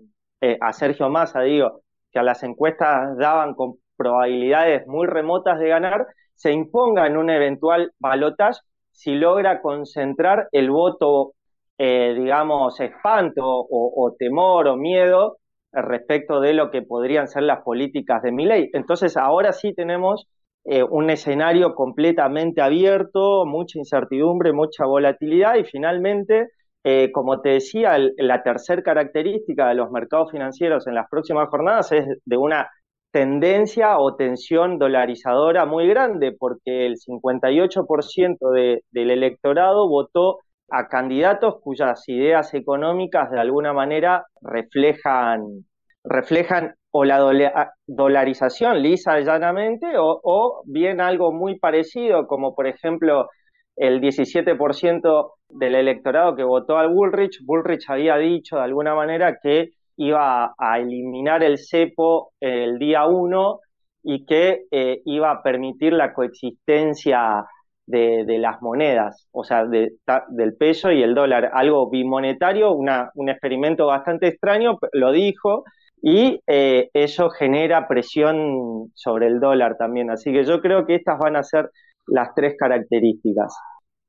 [0.60, 1.82] a Sergio Massa, digo,
[2.12, 7.30] que a las encuestas daban con probabilidades muy remotas de ganar, se imponga en un
[7.30, 8.60] eventual balotaje
[8.92, 11.34] si logra concentrar el voto,
[11.78, 15.38] eh, digamos, espanto o, temor o miedo
[15.72, 18.70] respecto de lo que podrían ser las políticas de mi ley.
[18.74, 20.28] Entonces ahora sí tenemos
[20.66, 26.50] eh, un escenario completamente abierto, mucha incertidumbre, mucha volatilidad y finalmente,
[26.84, 31.92] eh, como te decía, la tercera característica de los mercados financieros en las próximas jornadas
[31.92, 32.70] es de una
[33.12, 41.56] tendencia o tensión dolarizadora muy grande, porque el 58% de, del electorado votó a candidatos
[41.62, 45.66] cuyas ideas económicas de alguna manera reflejan,
[46.04, 53.28] reflejan o la dolarización lisa y llanamente o bien algo muy parecido, como por ejemplo
[53.76, 57.44] el 17% del electorado que votó al Bullrich.
[57.46, 63.60] Bullrich había dicho de alguna manera que iba a eliminar el cepo el día 1
[64.04, 67.46] y que eh, iba a permitir la coexistencia
[67.86, 73.88] de, las monedas, o sea, del peso y el dólar, algo bimonetario, una, un experimento
[73.88, 75.66] bastante extraño, lo dijo,
[76.02, 80.10] y eh, eso genera presión sobre el dólar también.
[80.10, 81.70] Así que yo creo que estas van a ser
[82.08, 83.56] las tres características.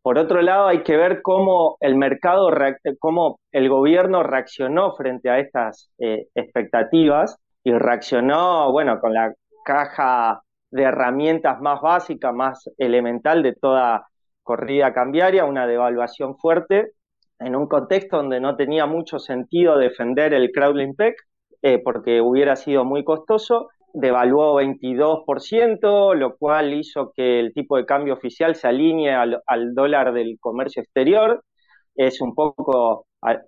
[0.02, 2.50] Por otro lado, hay que ver cómo el mercado,
[2.98, 9.32] cómo el gobierno reaccionó frente a estas eh, expectativas y reaccionó, bueno, con la
[9.64, 10.42] caja
[10.72, 14.08] de herramientas más básica, más elemental de toda
[14.42, 16.92] corrida cambiaria, una devaluación fuerte,
[17.38, 21.14] en un contexto donde no tenía mucho sentido defender el Crowdling PEC,
[21.62, 27.86] eh, porque hubiera sido muy costoso, devaluó 22%, lo cual hizo que el tipo de
[27.86, 31.42] cambio oficial se alinee al, dólar del comercio exterior.
[31.94, 33.06] Es un poco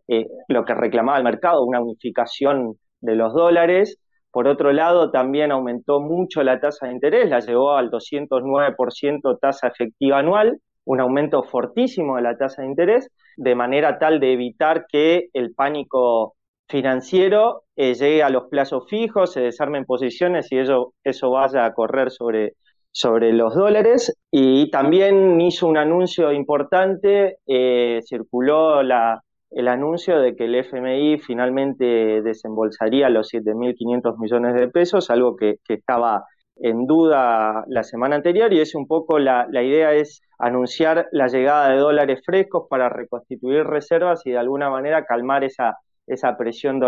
[0.08, 3.98] eh, lo que reclamaba el mercado, una unificación de los dólares.
[4.30, 9.68] Por otro lado, también aumentó mucho la tasa de interés, la llevó al 209% tasa
[9.68, 14.86] efectiva anual, un aumento fortísimo de la tasa de interés, de manera tal de evitar
[14.88, 16.34] que el pánico
[16.68, 21.74] financiero eh, llegue a los plazos fijos, se desarmen posiciones y eso, eso vaya a
[21.74, 22.54] correr sobre,
[22.92, 24.16] sobre los dólares.
[24.30, 31.18] Y también hizo un anuncio importante, eh, circuló la, el anuncio de que el FMI
[31.18, 36.24] finalmente desembolsaría los 7.500 millones de pesos, algo que, estaba
[36.56, 41.26] en duda la semana anterior y es un poco la, la idea es anunciar la
[41.26, 45.76] llegada de dólares frescos para reconstituir reservas y de alguna manera calmar esa
[46.06, 46.80] esa presión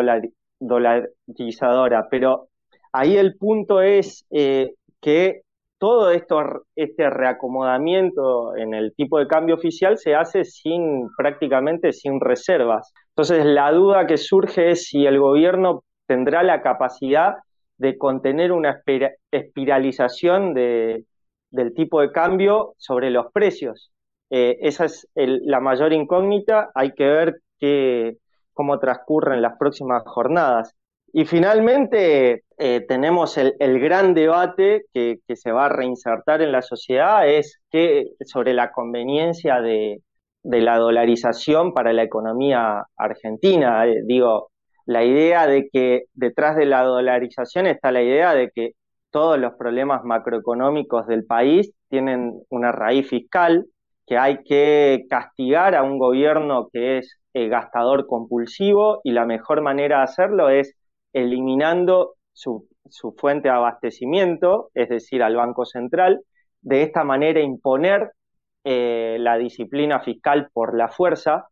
[0.60, 2.08] dolarizadora.
[2.10, 2.48] Pero
[2.92, 5.42] ahí el punto es eh, que
[5.78, 12.20] todo esto, este reacomodamiento en el tipo de cambio oficial se hace sin prácticamente sin
[12.20, 12.92] reservas.
[13.10, 17.34] Entonces la duda que surge es si el gobierno tendrá la capacidad
[17.78, 18.80] de contener una
[19.30, 21.04] espiralización de,
[21.50, 23.92] del tipo de cambio sobre los precios.
[24.30, 26.70] Eh, esa es la mayor incógnita.
[26.74, 28.16] Hay que ver qué,
[28.56, 30.74] cómo transcurren las próximas jornadas.
[31.12, 37.28] Y finalmente eh, tenemos el, gran debate que, se va a reinsertar en la sociedad,
[37.28, 40.00] es que sobre la conveniencia de,
[40.42, 43.86] la dolarización para la economía argentina.
[43.86, 44.50] Eh, digo,
[44.86, 48.72] la idea de que detrás de la dolarización está la idea de que
[49.10, 53.66] todos los problemas macroeconómicos del país tienen una raíz fiscal,
[54.06, 59.98] que hay que castigar a un gobierno que es gastador compulsivo y la mejor manera
[59.98, 60.74] de hacerlo es
[61.12, 62.68] eliminando su,
[63.16, 66.22] fuente de abastecimiento, es decir, al Banco Central,
[66.60, 68.12] de esta manera imponer
[68.64, 71.48] eh, la disciplina fiscal por la fuerza,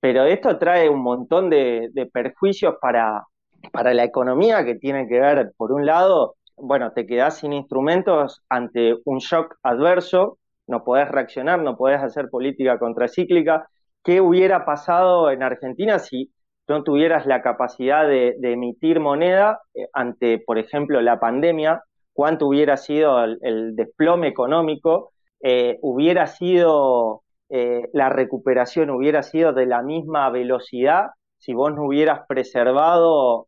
[0.00, 3.24] pero esto trae un montón de, perjuicios para,
[3.72, 8.42] para la economía que tienen que ver, por un lado, bueno, te quedas sin instrumentos
[8.48, 13.68] ante un shock adverso, no podés reaccionar, no podés hacer política contracíclica.
[14.08, 16.32] ¿Qué hubiera pasado en Argentina si
[16.66, 21.82] no tuvieras la capacidad de, emitir moneda eh, ante, por ejemplo, la pandemia?
[22.14, 25.12] ¿Cuánto hubiera sido el, desplome económico?
[25.42, 31.84] Eh, ¿Hubiera sido eh, la recuperación, hubiera sido de la misma velocidad si vos no
[31.84, 33.46] hubieras preservado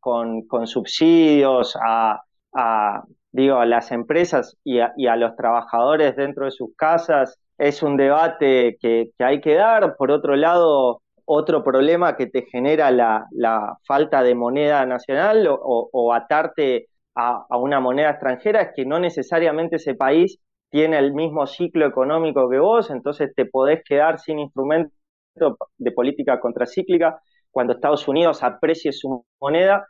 [0.00, 2.20] con, subsidios a
[3.32, 9.40] las empresas y a, los trabajadores dentro de sus casas, es un debate que, hay
[9.40, 9.96] que dar.
[9.96, 13.26] Por otro lado, otro problema que te genera la,
[13.86, 19.94] falta de moneda nacional o, atarte a, una moneda extranjera es que no necesariamente ese
[19.94, 20.38] país
[20.70, 24.92] tiene el mismo ciclo económico que vos, entonces te podés quedar sin instrumento
[25.78, 29.86] de política contracíclica cuando Estados Unidos aprecie su moneda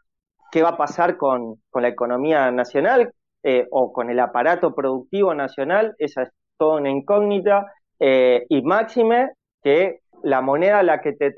[0.54, 3.12] qué va a pasar con, la economía nacional
[3.42, 7.66] eh, o con el aparato productivo nacional, esa es toda una incógnita,
[8.00, 9.30] eh, y máxime
[9.62, 11.34] que la moneda a la que te,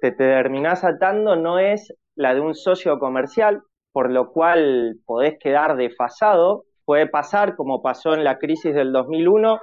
[0.00, 3.62] te, terminás atando no es la de un socio comercial,
[3.92, 6.64] por lo cual podés quedar desfasado.
[6.84, 9.58] Puede pasar, como pasó en la crisis del 2001,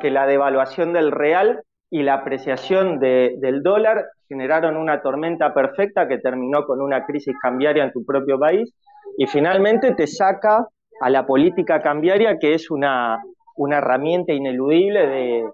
[0.00, 6.18] que la devaluación del real y la apreciación del dólar generaron una tormenta perfecta que
[6.18, 8.72] terminó con una crisis cambiaria en tu propio país
[9.16, 10.66] y finalmente te saca
[11.00, 13.18] a la política cambiaria que es una,
[13.58, 15.44] una herramienta ineludible de,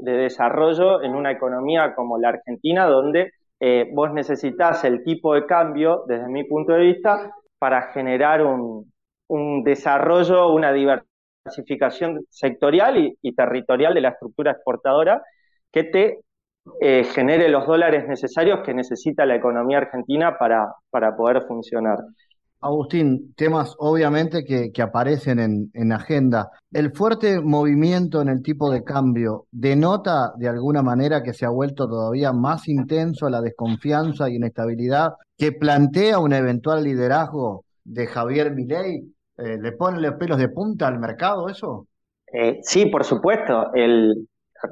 [0.00, 6.04] desarrollo en una economía como la Argentina donde eh, vos necesitas el tipo de cambio,
[6.06, 8.92] desde mi punto de vista, para generar un,
[9.64, 15.22] desarrollo, una diversificación sectorial y, y territorial de la estructura exportadora
[15.72, 16.20] que te
[16.80, 21.98] eh, genere los dólares necesarios que necesita la economía argentina para, para poder funcionar.
[22.60, 26.50] Agustín, temas obviamente que, aparecen en, en, agenda.
[26.72, 31.50] ¿El fuerte movimiento en el tipo de cambio denota de alguna manera que se ha
[31.50, 38.52] vuelto todavía más intenso la desconfianza y inestabilidad que plantea un eventual liderazgo de Javier
[38.52, 39.12] Milei?
[39.38, 41.86] Eh, ¿Le pone los pelos de punta al mercado eso?
[42.32, 43.70] Eh, sí, por supuesto.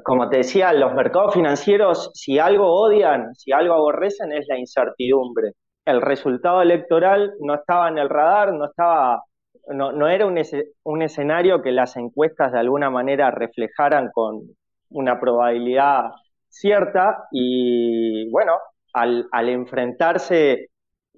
[0.03, 5.51] Como te decía, los mercados financieros, si algo odian, si algo aborrecen, es la incertidumbre.
[5.85, 9.23] El resultado electoral no estaba en el radar, no estaba,
[9.67, 10.39] no, no era un,
[10.83, 14.41] un escenario que las encuestas de alguna manera reflejaran con
[14.89, 16.11] una probabilidad
[16.49, 18.53] cierta y bueno,
[18.93, 20.69] al, al enfrentarse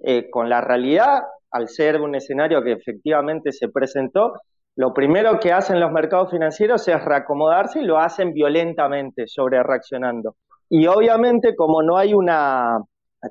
[0.02, 4.34] eh, con la realidad, al ser un escenario que efectivamente se presentó,
[4.76, 10.36] lo primero que hacen los mercados financieros es reacomodarse y lo hacen violentamente, sobre reaccionando.
[10.68, 12.78] Y obviamente como no hay una,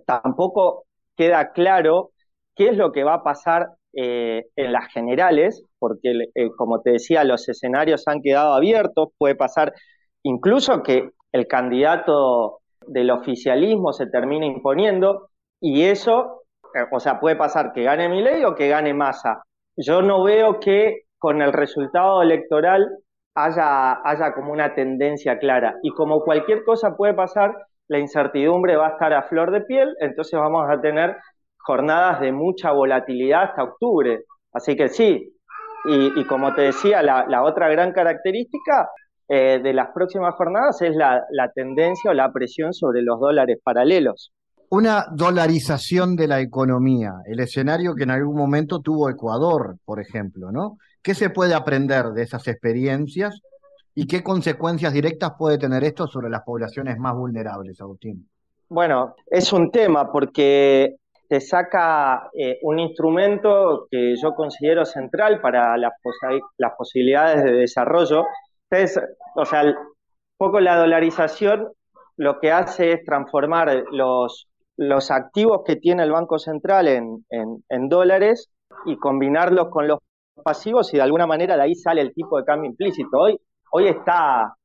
[0.06, 0.87] tampoco
[1.18, 2.12] queda claro
[2.56, 6.92] qué es lo que va a pasar eh, en las generales, porque eh, como te
[6.92, 9.74] decía, los escenarios han quedado abiertos, puede pasar
[10.24, 16.44] incluso que el candidato del oficialismo se termine imponiendo y eso,
[16.76, 19.44] eh, o sea, puede pasar que gane ley o que gane Massa.
[19.76, 22.88] Yo no veo que con el resultado electoral
[23.36, 25.76] haya, haya como una tendencia clara.
[25.84, 27.56] Y como cualquier cosa puede pasar,
[27.88, 31.18] la incertidumbre va a estar a flor de piel, entonces vamos a tener
[31.58, 34.24] jornadas de mucha volatilidad hasta octubre.
[34.54, 35.34] Así que sí,
[35.86, 38.90] y, como te decía, la, otra gran característica
[39.30, 43.60] eh, de las próximas jornadas es la, la tendencia o la presión sobre los dólares
[43.64, 44.32] paralelos.
[44.70, 50.52] Una dolarización de la economía, el escenario que en algún momento tuvo Ecuador, por ejemplo,
[50.52, 50.78] ¿no?
[51.02, 53.40] ¿Qué se puede aprender de esas experiencias
[54.00, 58.30] y qué consecuencias directas puede tener esto sobre las poblaciones más vulnerables, Agustín?
[58.70, 65.76] Bueno, es un tema porque te saca eh, un instrumento que yo considero central para
[65.78, 65.94] las,
[66.60, 68.26] las posibilidades de desarrollo.
[68.70, 69.04] Entonces,
[69.36, 69.74] o sea, un
[70.38, 71.68] poco la dolarización
[72.18, 77.90] lo que hace es transformar los, los activos que tiene el Banco Central en, en
[77.90, 78.52] dólares
[78.86, 79.98] y combinarlos con los
[80.44, 83.18] pasivos y de alguna manera de ahí sale el tipo de cambio implícito.
[83.18, 83.40] Hoy,
[83.78, 84.56] hoy está,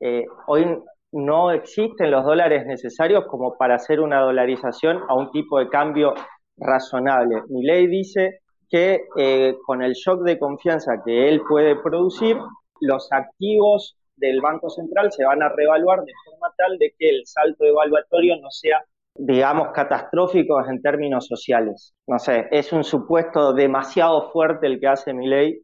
[0.00, 0.66] eh, hoy
[1.12, 6.14] no existen los dólares necesarios como para hacer una dolarización a un tipo de cambio
[6.56, 7.42] razonable.
[7.50, 12.38] Mi ley dice que eh, con el shock de confianza que él puede producir,
[12.80, 17.26] los activos del Banco Central se van a reevaluar de forma tal de que el
[17.26, 18.82] salto evaluatorio no sea,
[19.14, 21.92] digamos, catastrófico en términos sociales.
[22.06, 25.60] No sé, es un supuesto demasiado fuerte el que hace mi ley.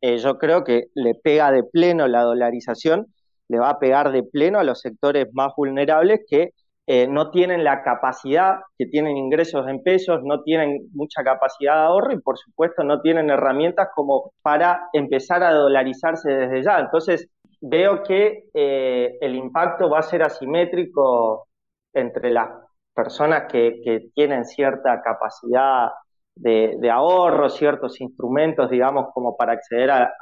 [0.00, 3.06] Eh, yo creo que le pega de pleno la dolarización,
[3.48, 6.52] le va a pegar de pleno a los sectores más vulnerables que
[6.88, 11.80] eh, no tienen la capacidad, que tienen ingresos en pesos, no tienen mucha capacidad de
[11.86, 16.78] ahorro y por supuesto no tienen herramientas como para empezar a dolarizarse desde ya.
[16.78, 17.28] Entonces,
[17.60, 21.48] veo que eh, el impacto va a ser asimétrico
[21.92, 22.50] entre las
[22.94, 25.88] personas que, tienen cierta capacidad
[26.36, 30.12] de, ahorro, ciertos instrumentos, digamos, como para acceder a,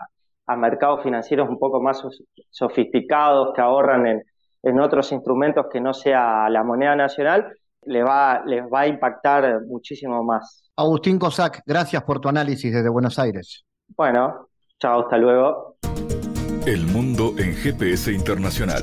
[0.56, 2.02] mercados financieros un poco más
[2.50, 4.22] sofisticados, que ahorran en,
[4.62, 7.50] en, otros instrumentos que no sea la moneda nacional,
[7.86, 10.70] les va, les va a impactar muchísimo más.
[10.76, 13.64] Agustín Cosac, gracias por tu análisis desde Buenos Aires.
[13.96, 14.48] Bueno,
[14.78, 15.76] chao, hasta luego.
[16.66, 18.82] El mundo en GPS internacional.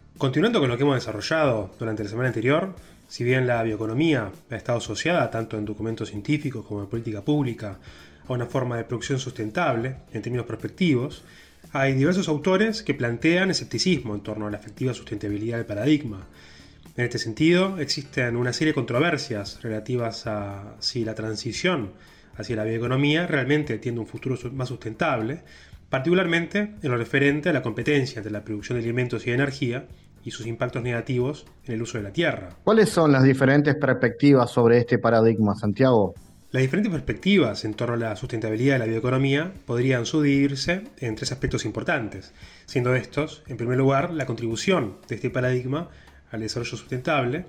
[0.21, 2.75] Continuando con lo que hemos desarrollado durante la semana anterior,
[3.07, 7.79] si bien la bioeconomía ha estado asociada tanto en documentos científicos como en política pública
[8.27, 11.23] a una forma de producción sustentable en términos prospectivos,
[11.71, 16.27] hay diversos autores que plantean escepticismo en torno a la efectiva sustentabilidad del paradigma.
[16.95, 21.93] En este sentido, existen una serie de controversias relativas a si la transición
[22.37, 25.41] hacia la bioeconomía realmente tiene un futuro más sustentable,
[25.89, 29.87] particularmente en lo referente a la competencia entre la producción de alimentos y energía
[30.23, 32.49] y sus impactos negativos en el uso de la tierra.
[32.63, 36.13] ¿Cuáles son las diferentes perspectivas sobre este paradigma, Santiago?
[36.51, 41.31] Las diferentes perspectivas en torno a la sustentabilidad de la bioeconomía podrían subdividirse en tres
[41.31, 42.33] aspectos importantes,
[42.65, 45.89] siendo estos, en primer lugar, la contribución de este paradigma
[46.29, 47.45] al desarrollo sustentable,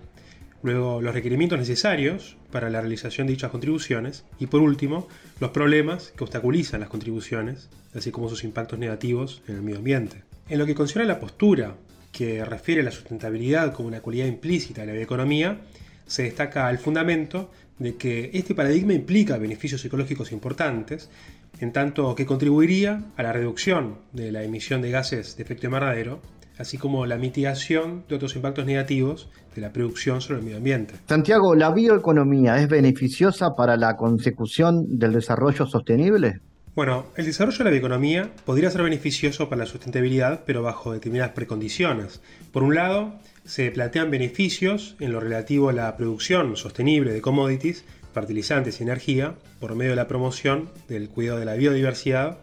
[0.62, 5.08] luego los requerimientos necesarios para la realización de dichas contribuciones y por último
[5.40, 10.22] los problemas que obstaculizan las contribuciones, así como sus impactos negativos en el medio ambiente.
[10.48, 11.74] En lo que concierne a la postura
[12.12, 15.62] que refiere a la sustentabilidad como una cualidad implícita de la bioeconomía,
[16.06, 21.10] se destaca el fundamento de que este paradigma implica beneficios ecológicos importantes,
[21.58, 26.20] en tanto que contribuiría a la reducción de la emisión de gases de efecto invernadero,
[26.58, 30.94] así como la mitigación de otros impactos negativos de la producción sobre el medio ambiente.
[31.08, 36.40] Santiago, ¿la bioeconomía es beneficiosa para la consecución del desarrollo sostenible?
[36.74, 41.32] Bueno, el desarrollo de la bioeconomía podría ser beneficioso para la sustentabilidad, pero bajo determinadas
[41.32, 42.22] precondiciones.
[42.50, 43.12] Por un lado,
[43.44, 49.34] se plantean beneficios en lo relativo a la producción sostenible de commodities, fertilizantes y energía,
[49.60, 52.38] por medio de la promoción del cuidado de la biodiversidad,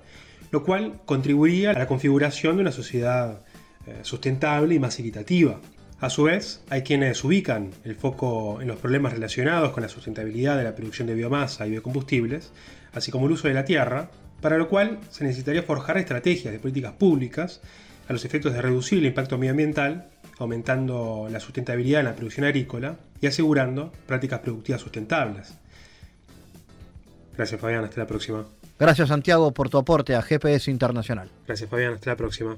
[0.51, 3.41] lo cual contribuiría a la configuración de una sociedad
[3.87, 5.59] eh, sustentable y más equitativa.
[6.01, 10.55] A su vez, hay quienes ubican el foco en los problemas relacionados con la sustentabilidad
[10.55, 12.51] de la producción de biomasa y biocombustibles,
[12.93, 14.09] así como el uso de la tierra,
[14.41, 17.61] para lo cual se necesitaría forjar estrategias de políticas públicas
[18.07, 20.09] a los efectos de reducir el impacto medioambiental,
[20.39, 25.53] aumentando la sustentabilidad en la producción agrícola y asegurando prácticas productivas sustentables.
[27.35, 28.45] Gracias Fabián, hasta la próxima.
[28.79, 31.29] Gracias Santiago por tu aporte a GPS Internacional.
[31.45, 32.57] Gracias Fabián, hasta la próxima.